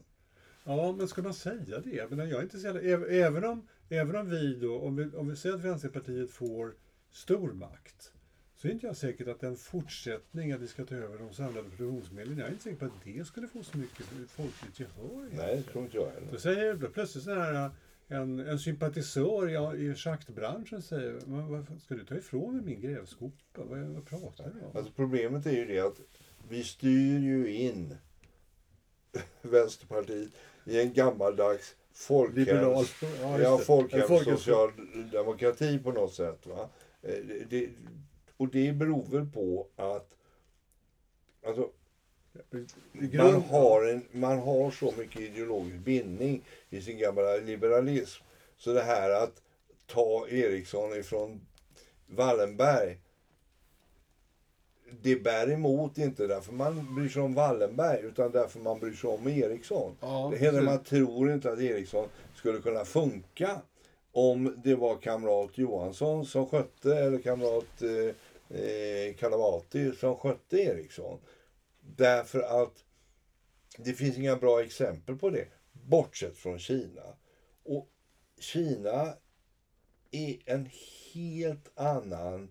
ja 0.65 0.93
men 0.93 1.09
ska 1.09 1.23
man 1.23 1.35
säga 1.35 1.81
det? 1.85 2.11
Menar, 2.11 2.25
jag 2.25 2.39
är 2.39 2.43
inte 2.43 2.59
så 2.59 2.67
jävla, 2.67 2.81
äv- 2.81 3.09
även, 3.11 3.45
om, 3.45 3.69
även 3.89 4.17
om 4.17 4.31
vi 4.31 4.55
då, 4.55 4.79
om 4.81 4.97
vi, 4.97 5.17
om 5.17 5.29
vi 5.29 5.37
säger 5.37 5.55
att 5.57 5.65
Vänsterpartiet 5.65 6.31
får 6.31 6.75
stor 7.11 7.53
makt, 7.53 8.13
så 8.59 8.69
är 8.69 8.73
inte 8.73 8.87
jag 8.87 8.97
säker 8.97 9.27
att 9.27 9.43
en 9.43 9.57
fortsättning, 9.57 10.53
att 10.53 10.61
vi 10.61 10.69
ska 10.69 10.85
ta 10.85 10.95
över 10.95 11.19
de 11.19 11.35
samlade 11.35 11.71
produktionsmedlen, 11.71 12.39
jag 12.39 12.47
är 12.49 12.51
inte 12.53 12.63
säker 12.63 12.77
på 12.77 12.85
att 12.85 13.05
det 13.05 13.27
skulle 13.27 13.49
få 13.49 13.63
så 13.63 13.79
mycket 13.79 14.07
folkligt 14.31 14.81
gehör. 14.81 15.29
Nej, 15.33 15.57
det 15.57 15.63
tror 15.73 15.85
inte 15.85 15.97
jag 15.97 16.11
heller. 16.11 16.29
Då 16.33 16.39
säger 16.39 16.75
då 16.75 16.89
plötsligt 16.89 17.25
så 17.25 17.35
här, 17.35 17.71
en, 18.09 18.41
en 18.41 18.59
sympatisör 18.59 19.75
i, 19.75 19.85
i 19.91 19.95
schaktbranschen 19.95 20.83
säger, 20.83 21.21
varför 21.27 21.79
ska 21.79 21.95
du 21.95 22.05
ta 22.05 22.15
ifrån 22.15 22.57
mig 22.57 22.65
min 22.65 22.81
grävskopa? 22.81 23.35
Vad, 23.55 23.79
vad 23.79 24.07
pratar 24.07 24.45
du 24.45 24.67
om? 24.67 24.77
Alltså 24.77 24.93
problemet 24.97 25.47
är 25.47 25.53
ju 25.53 25.65
det 25.65 25.81
att 25.81 26.01
vi 26.49 26.65
styr 26.65 27.19
ju 27.19 27.53
in 27.55 27.95
Vänsterpartiet 29.43 30.31
i 30.65 30.81
en 30.81 30.93
gammaldags 30.93 31.77
folkhems, 31.93 32.95
Ja, 33.21 33.41
ja, 33.41 33.59
folkhems 33.59 34.25
socialdemokrati 34.25 35.79
på 35.79 35.93
något 35.93 36.15
sätt. 36.15 36.47
Va? 36.47 36.69
Eh, 37.03 37.15
Det, 37.51 37.69
och 38.39 38.49
det 38.49 38.73
beror 38.73 39.05
väl 39.05 39.27
på 39.27 39.67
att 39.77 40.15
alltså, 41.47 41.71
man, 43.13 43.43
har 43.43 43.85
en, 43.85 44.03
man 44.13 44.39
har 44.39 44.71
så 44.71 44.95
mycket 44.99 45.21
ideologisk 45.21 45.77
bindning 45.77 46.45
i 46.71 46.81
sin 46.81 46.99
gamla 46.99 47.37
liberalism. 47.37 48.23
Så 48.57 48.73
det 48.73 48.83
här 48.83 49.11
att 49.11 49.43
ta 49.87 50.29
Eriksson 50.29 50.99
ifrån 50.99 51.41
Wallenberg 52.07 52.99
det 55.03 55.17
bär 55.17 55.51
emot 55.51 55.99
inte 55.99 56.27
därför 56.27 56.53
man 56.53 56.95
bryr 56.95 57.09
sig 57.09 57.23
om 57.23 57.35
Wallenberg 57.35 58.01
utan 58.01 58.33
därför 58.33 58.59
man 58.59 58.81
bryr 58.81 58.93
sig 58.93 59.11
om 59.11 59.29
Eriksson. 59.29 59.97
Ja, 60.01 60.29
Det 60.33 60.39
hela 60.39 60.63
man 60.63 60.85
tror 60.85 61.33
inte 61.33 61.53
att 61.53 61.61
Eriksson 61.61 62.09
skulle 62.35 62.59
kunna 62.59 62.85
funka 62.85 63.61
om 64.13 64.55
det 64.65 64.75
var 64.75 64.97
kamrat 64.97 65.59
Johansson 65.59 66.27
som 66.27 66.47
skötte 66.47 66.97
eller 66.97 67.19
kamrat 67.19 67.83
eh, 67.83 68.15
eh, 68.51 69.15
Kalavati 69.19 69.93
som 69.93 70.17
skötte 70.17 70.57
Eriksson. 70.57 71.21
Därför 71.81 72.63
att 72.63 72.85
det 73.79 73.93
finns 73.93 74.19
inga 74.19 74.37
bra 74.37 74.63
exempel 74.63 75.17
på 75.17 75.31
det, 75.31 75.49
bortsett 75.73 76.37
från 76.37 76.59
Kina. 76.59 77.17
Och 77.65 77.89
Kina 78.41 79.15
är 80.11 80.37
en 80.45 80.71
helt 81.15 81.71
annan 81.75 82.51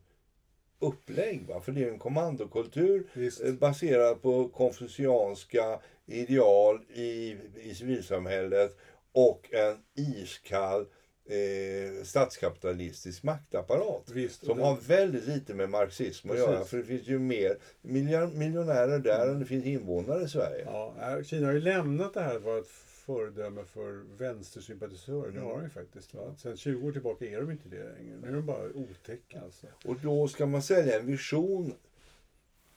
upplägg. 0.80 1.48
Va? 1.48 1.62
För 1.62 1.72
det 1.72 1.84
är 1.84 1.92
en 1.92 2.00
kommandokultur 2.00 3.08
Visst. 3.14 3.44
eh, 3.44 3.54
baserad 3.54 4.22
på 4.22 4.50
konfucianska 4.50 5.80
ideal 6.06 6.84
i, 6.90 7.38
i 7.56 7.76
civilsamhället 7.76 8.78
och 9.12 9.54
en 9.54 9.84
iskall 9.96 10.86
eh, 11.28 12.04
statskapitalistisk 12.04 13.24
maktapparat. 13.24 14.10
Visst. 14.14 14.46
Som 14.46 14.60
Och 14.60 14.66
har 14.68 14.78
väldigt 14.88 15.28
lite 15.28 15.54
med 15.54 15.70
marxism 15.70 16.30
att 16.30 16.36
Precis. 16.36 16.50
göra. 16.52 16.66
För 16.66 16.78
det 16.78 16.84
finns 16.84 17.08
ju 17.08 17.20
mer 17.20 17.58
miljon- 17.82 18.38
miljonärer 18.38 19.00
där 19.00 19.28
än 19.28 19.40
det 19.40 19.46
finns 19.46 19.66
invånare 19.66 20.24
i 20.24 20.28
Sverige. 20.30 20.64
Ja, 20.66 21.24
Kina 21.24 21.46
har 21.48 21.54
ju 21.54 21.60
lämnat 21.62 22.14
det 22.14 22.22
här 22.22 22.36
att 22.36 22.42
vara 22.44 22.58
ett 22.60 22.68
föredöme 23.06 23.62
för 23.74 24.04
vänstersympatisörer. 24.18 25.32
Det 25.32 25.40
har 25.40 25.54
de 25.58 25.64
ju 25.64 25.70
faktiskt. 25.70 26.14
Va? 26.14 26.36
Sen 26.38 26.58
20 26.58 26.88
år 26.88 26.92
tillbaka 26.92 27.26
är 27.26 27.42
de 27.42 27.52
inte 27.52 27.70
det 27.70 27.84
längre. 27.84 28.18
Nu 28.22 28.28
är 28.28 28.32
de 28.34 28.46
bara 28.46 28.64
otäcka 28.74 29.42
alltså. 29.42 29.68
Och 29.86 29.96
då 30.04 30.28
ska 30.28 30.46
man 30.46 30.62
sälja 30.62 31.00
en 31.00 31.06
vision 31.06 31.74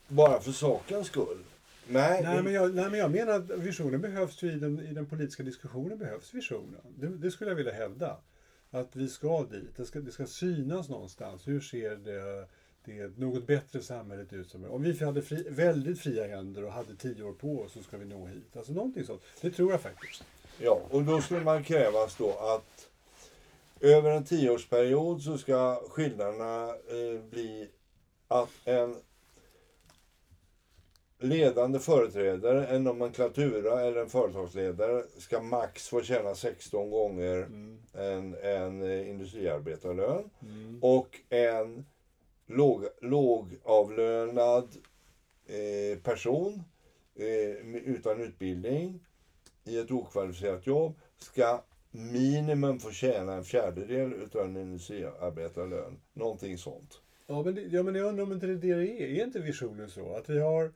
bara 0.09 0.41
för 0.41 0.53
sakens 0.53 1.07
skull. 1.07 1.39
Nej, 1.89 2.23
Nej 2.23 2.43
men, 2.43 2.53
jag, 2.53 2.75
nej, 2.75 2.91
men 2.91 2.99
jag 3.01 3.11
menar 3.11 3.33
att 3.33 3.51
visionen 3.51 4.01
behövs 4.01 4.43
i 4.43 4.51
den, 4.51 4.81
i 4.81 4.95
den 4.95 5.07
politiska 5.07 5.43
diskussionen. 5.43 5.99
behövs 5.99 6.35
visionen. 6.35 6.81
Det, 6.99 7.07
det 7.09 7.31
skulle 7.31 7.51
jag 7.51 7.57
vilja 7.57 7.73
hävda. 7.73 8.17
Att 8.71 8.97
vi 8.97 9.09
ska 9.09 9.45
dit. 9.45 9.77
Det 9.77 9.85
ska, 9.85 10.01
det 10.01 10.13
ska 10.13 10.27
synas 10.27 10.89
någonstans. 10.89 11.49
Hur 11.49 11.61
ser 11.61 11.97
det, 11.97 12.49
det 12.85 13.19
något 13.19 13.47
bättre 13.47 13.83
samhället 13.83 14.33
ut? 14.33 14.51
Som, 14.51 14.65
om 14.65 14.83
vi 14.83 15.05
hade 15.05 15.23
fri, 15.23 15.47
väldigt 15.51 16.01
fria 16.01 16.27
händer 16.27 16.65
och 16.65 16.73
hade 16.73 16.97
tio 16.97 17.23
år 17.23 17.33
på 17.33 17.61
oss 17.61 17.73
så 17.73 17.83
ska 17.83 17.97
vi 17.97 18.05
nå 18.05 18.27
hit. 18.27 18.57
Alltså 18.57 18.73
någonting 18.73 19.05
sånt. 19.05 19.23
Det 19.41 19.51
tror 19.51 19.71
jag 19.71 19.81
faktiskt. 19.81 20.25
Ja, 20.59 20.83
och 20.91 21.03
då 21.03 21.21
skulle 21.21 21.45
man 21.45 21.65
krävas 21.65 22.17
då 22.17 22.31
att 22.31 22.89
över 23.81 24.11
en 24.11 24.25
tioårsperiod 24.25 25.23
så 25.23 25.39
ska 25.39 25.83
skillnaderna 25.89 26.69
eh, 26.69 27.23
bli 27.31 27.69
att 28.29 28.51
en 28.65 28.97
ledande 31.21 31.79
företrädare, 31.79 32.67
en 32.67 32.85
nomenklatura 32.85 33.81
eller 33.81 34.01
en 34.01 34.11
företagsledare 34.11 35.05
ska 35.19 35.41
max 35.41 35.89
få 35.89 36.03
tjäna 36.03 36.35
16 36.35 36.91
gånger 36.91 37.37
Mm. 37.37 37.79
en, 37.93 38.35
en 38.43 38.83
eh, 38.83 39.11
industriarbetarlön. 39.11 40.31
Mm. 40.43 40.79
Och 40.83 41.21
en 41.29 41.87
låg, 42.47 42.85
lågavlönad 43.01 44.69
eh, 45.47 45.99
person 45.99 46.63
eh, 47.15 47.81
utan 47.85 48.21
utbildning 48.21 49.01
i 49.65 49.79
ett 49.79 49.91
okvalificerat 49.91 50.67
jobb 50.67 50.95
ska 51.19 51.63
minimum 51.91 52.79
få 52.79 52.91
tjäna 52.91 53.35
en 53.35 53.45
fjärdedel 53.45 54.13
utav 54.13 54.45
en 54.45 54.57
industriarbetarlön. 54.57 56.01
Någonting 56.13 56.59
sånt. 56.59 57.01
Ja 57.27 57.43
men, 57.43 57.55
det, 57.55 57.63
ja, 57.63 57.83
men 57.83 57.95
jag 57.95 58.07
undrar 58.07 58.25
om 58.25 58.33
inte 58.33 58.47
det 58.47 58.53
är 58.53 58.77
det 58.77 59.03
är. 59.03 59.21
Är 59.21 59.25
inte 59.25 59.39
visionen 59.39 59.91
så? 59.91 60.17
Att 60.17 60.29
vi 60.29 60.39
har 60.39 60.73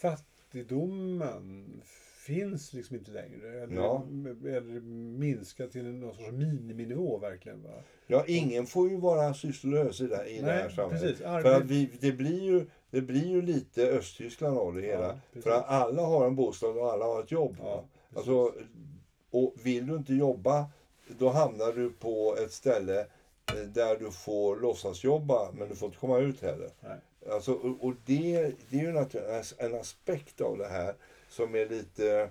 fattigdomen 0.00 1.82
finns 2.26 2.72
liksom 2.72 2.96
inte 2.96 3.10
längre. 3.10 3.62
Eller, 3.62 3.74
Ja. 3.76 4.02
eller 4.46 4.80
minskar 5.18 5.66
till 5.66 5.84
någon 5.84 6.14
sorts 6.14 6.30
miniminivå 6.30 7.18
verkligen. 7.18 7.62
Va? 7.62 7.70
Ja, 8.06 8.24
ingen 8.26 8.66
får 8.66 8.88
ju 8.90 8.96
vara 8.96 9.34
sysslolös 9.34 10.00
i 10.00 10.06
det, 10.06 10.26
i 10.26 10.40
det 10.40 10.46
här 10.52 10.64
Nej, 10.64 10.74
samhället. 10.76 11.02
precis. 11.02 11.18
För 11.22 11.52
att 11.56 11.64
vi, 11.64 11.90
det, 12.00 12.12
blir 12.12 12.42
ju, 12.42 12.66
det 12.90 13.00
blir 13.00 13.26
ju 13.26 13.42
lite 13.42 13.86
Östtyskland 13.86 14.58
av 14.58 14.74
det 14.74 14.80
hela. 14.82 15.20
precis. 15.32 15.44
för 15.44 15.50
att 15.50 15.68
alla 15.68 16.02
har 16.02 16.26
en 16.26 16.36
bostad 16.36 16.76
och 16.78 16.92
alla 16.92 17.04
har 17.04 17.20
ett 17.22 17.30
jobb. 17.32 17.56
Ja. 17.62 17.84
Alltså, 18.16 18.52
och 19.30 19.54
vill 19.62 19.86
du 19.86 19.96
inte 19.96 20.14
jobba, 20.14 20.66
då 21.18 21.28
hamnar 21.28 21.72
du 21.72 21.90
på 21.90 22.36
ett 22.44 22.52
ställe 22.52 23.00
eh, 23.00 23.68
där 23.74 23.96
du 23.96 24.10
får 24.10 24.56
låtsas 24.56 25.04
jobba 25.04 25.52
men 25.52 25.68
du 25.68 25.74
får 25.74 25.86
inte 25.86 25.98
komma 25.98 26.18
ut 26.18 26.40
heller. 26.42 26.70
Nej. 26.80 26.98
Alltså, 27.28 27.52
och 27.52 27.94
det, 28.06 28.52
det 28.70 28.78
är 28.78 28.82
ju 28.82 28.92
naturligtvis 28.92 29.54
en 29.58 29.74
aspekt 29.74 30.40
av 30.40 30.58
det 30.58 30.68
här 30.68 30.94
som 31.28 31.54
är 31.54 31.68
lite 31.68 32.30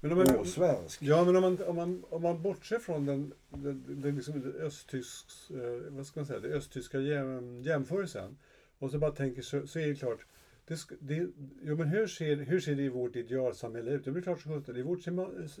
Men 0.00 0.12
om 0.12 0.18
man, 0.18 0.36
osvensk. 0.38 1.02
ja, 1.02 1.24
men 1.24 1.36
om 1.36 1.42
man, 1.42 1.58
om 1.66 1.76
man, 1.76 2.04
om 2.10 2.22
man 2.22 2.42
bortser 2.42 2.78
från 2.78 3.06
den, 3.06 3.32
den, 3.48 3.84
den, 3.88 4.16
liksom, 4.16 4.54
östtysks, 4.60 5.50
eh, 5.50 5.92
vad 5.92 6.06
ska 6.06 6.20
man 6.20 6.26
säga, 6.26 6.40
den 6.40 6.52
östtyska 6.52 6.98
jäm, 7.00 7.62
jämförelsen 7.62 8.38
och 8.78 8.90
så 8.90 8.98
bara 8.98 9.10
tänker 9.10 9.42
så, 9.42 9.66
så 9.66 9.78
är 9.78 9.86
det 9.86 9.94
klart 9.94 10.26
det, 10.70 10.78
det, 11.00 11.28
jo, 11.62 11.76
men 11.76 11.88
hur, 11.88 12.06
ser, 12.06 12.36
hur 12.36 12.60
ser 12.60 12.74
det 12.74 12.82
i 12.82 12.88
vårt 12.88 13.16
idealsamhälle 13.16 13.90
ut? 13.90 14.04
Det 14.04 14.10
blir 14.10 14.22
klart 14.22 14.42
sjutton. 14.42 14.76
I 14.76 14.82
vårt 14.82 15.06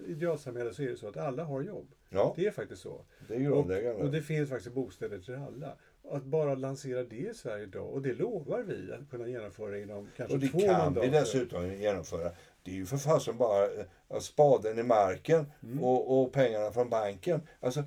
idealsamhälle 0.06 0.74
så 0.74 0.82
är 0.82 0.86
det 0.88 0.96
så 0.96 1.08
att 1.08 1.16
alla 1.16 1.44
har 1.44 1.62
jobb. 1.62 1.86
Ja, 2.08 2.34
Det 2.36 2.46
är 2.46 2.50
faktiskt 2.50 2.82
så. 2.82 3.04
det 3.28 3.34
är 3.34 3.52
Och, 3.52 3.70
och 4.00 4.10
det 4.10 4.22
finns 4.22 4.50
faktiskt 4.50 4.74
bostäder 4.74 5.18
till 5.18 5.34
alla. 5.34 5.76
Att 6.10 6.24
bara 6.24 6.54
lansera 6.54 7.04
det 7.04 7.16
i 7.16 7.34
Sverige 7.34 7.62
idag. 7.62 7.90
Och 7.90 8.02
det 8.02 8.12
lovar 8.14 8.62
vi 8.62 8.92
att 8.92 9.10
kunna 9.10 9.28
genomföra 9.28 9.78
inom 9.78 10.08
kanske 10.16 10.34
Och 10.34 10.40
det 10.40 10.48
två 10.48 10.58
kan 10.60 10.78
mandater. 10.78 11.10
vi 11.10 11.18
dessutom 11.18 11.74
genomföra. 11.74 12.30
Det 12.62 12.70
är 12.70 12.74
ju 12.74 12.86
för 12.86 12.96
fasen 12.96 13.36
bara 13.38 13.64
eh, 13.64 14.18
spaden 14.20 14.78
i 14.78 14.82
marken 14.82 15.46
Mm. 15.62 15.84
och, 15.84 16.22
och 16.22 16.32
pengarna 16.32 16.72
från 16.72 16.88
banken. 16.90 17.40
Alltså, 17.60 17.82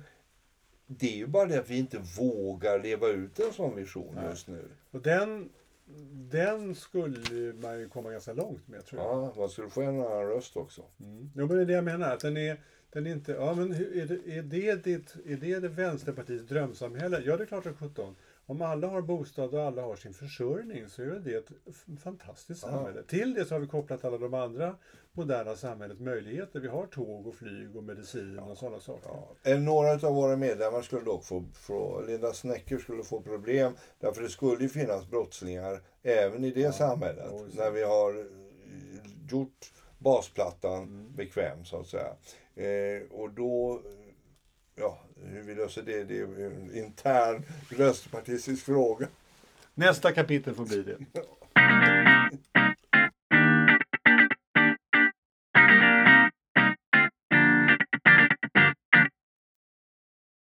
det 0.86 1.06
är 1.12 1.16
ju 1.16 1.26
bara 1.26 1.46
det 1.46 1.58
att 1.58 1.70
vi 1.70 1.78
inte 1.78 1.98
vågar 2.18 2.78
leva 2.82 3.08
ut 3.08 3.38
en 3.40 3.52
sån 3.52 3.76
vision 3.76 4.14
Nej. 4.14 4.24
just 4.30 4.48
nu. 4.48 4.64
Och 4.90 5.00
den, 5.00 5.48
den 6.30 6.74
skulle 6.74 7.52
man 7.52 7.78
ju 7.80 7.88
komma 7.88 8.10
ganska 8.10 8.32
långt 8.32 8.68
med 8.68 8.84
tror 8.86 9.02
jag. 9.02 9.10
Ja, 9.10 9.32
man 9.36 9.48
skulle 9.48 9.70
få 9.70 9.82
en 9.82 9.88
annan 10.00 10.26
röst 10.26 10.56
också. 10.56 10.82
Mm. 11.00 11.30
Jo, 11.34 11.46
men 11.46 11.56
det 11.56 11.62
är 11.62 11.66
det 11.66 11.72
jag 11.72 11.84
menar. 11.84 12.12
Att 12.14 12.20
den 12.20 12.36
är, 12.36 12.60
den 12.94 13.06
är 13.06 13.10
inte... 13.10 13.32
Ja, 13.32 13.54
men 13.54 13.72
är, 13.72 14.06
det, 14.06 14.38
är, 14.38 14.42
det 14.42 14.84
ditt, 14.84 15.16
är 15.26 15.36
det 15.36 15.60
det 15.60 15.68
Vänsterpartiets 15.68 16.48
drömsamhälle? 16.48 17.22
Ja, 17.24 17.36
det 17.36 17.44
är 17.44 17.46
klart 17.46 17.66
att 17.66 17.78
17. 17.78 18.16
Om 18.46 18.62
alla 18.62 18.86
har 18.88 19.02
bostad 19.02 19.54
och 19.54 19.62
alla 19.62 19.82
har 19.82 19.96
sin 19.96 20.14
försörjning 20.14 20.88
så 20.88 21.02
är 21.02 21.06
det 21.24 21.34
ett 21.34 21.48
fantastiskt 22.02 22.62
Ja. 22.62 22.70
samhälle. 22.70 23.02
Till 23.02 23.34
det 23.34 23.44
så 23.44 23.54
har 23.54 23.60
vi 23.60 23.66
kopplat 23.66 24.04
alla 24.04 24.18
de 24.18 24.34
andra 24.34 24.76
moderna 25.12 25.56
samhällets 25.56 26.00
möjligheter. 26.00 26.60
Vi 26.60 26.68
har 26.68 26.86
tåg 26.86 27.26
och 27.26 27.34
flyg 27.34 27.76
och 27.76 27.84
medicin 27.84 28.38
och 28.38 28.58
sådana 28.58 28.80
saker. 28.80 29.10
Ja. 29.44 29.58
Några 29.58 29.92
av 29.92 30.14
våra 30.14 30.36
medlemmar 30.36 30.82
skulle 30.82 31.04
dock 31.04 31.24
få, 31.24 31.44
få 31.54 32.02
Linda 32.06 32.32
Snäcker 32.32 32.78
skulle 32.78 33.02
få 33.04 33.20
problem. 33.20 33.72
Därför 34.00 34.22
det 34.22 34.28
skulle 34.28 34.62
ju 34.62 34.68
finnas 34.68 35.10
brottslingar 35.10 35.80
även 36.02 36.44
i 36.44 36.50
det 36.50 36.72
samhället. 36.72 37.26
ja, 37.30 37.44
när 37.52 37.70
vi 37.70 37.82
har 37.82 38.18
eh, 38.18 38.24
gjort 39.30 39.72
basplattan 40.04 40.82
Mm. 40.82 41.12
bekväm 41.16 41.64
så 41.64 41.80
att 41.80 41.86
säga. 41.86 42.12
Eh, 42.56 43.02
och 43.10 43.30
då, 43.30 43.80
ja, 44.76 44.98
hur 45.24 45.42
vi 45.42 45.54
löser 45.54 45.82
det, 45.82 46.04
det 46.04 46.18
är 46.18 46.46
en 46.46 46.76
intern 46.76 47.42
vänsterpartistisk 47.78 48.64
fråga. 48.64 49.06
Nästa 49.74 50.12
kapitel 50.12 50.54
får 50.54 50.64
bli 50.66 50.82
det. 50.82 50.98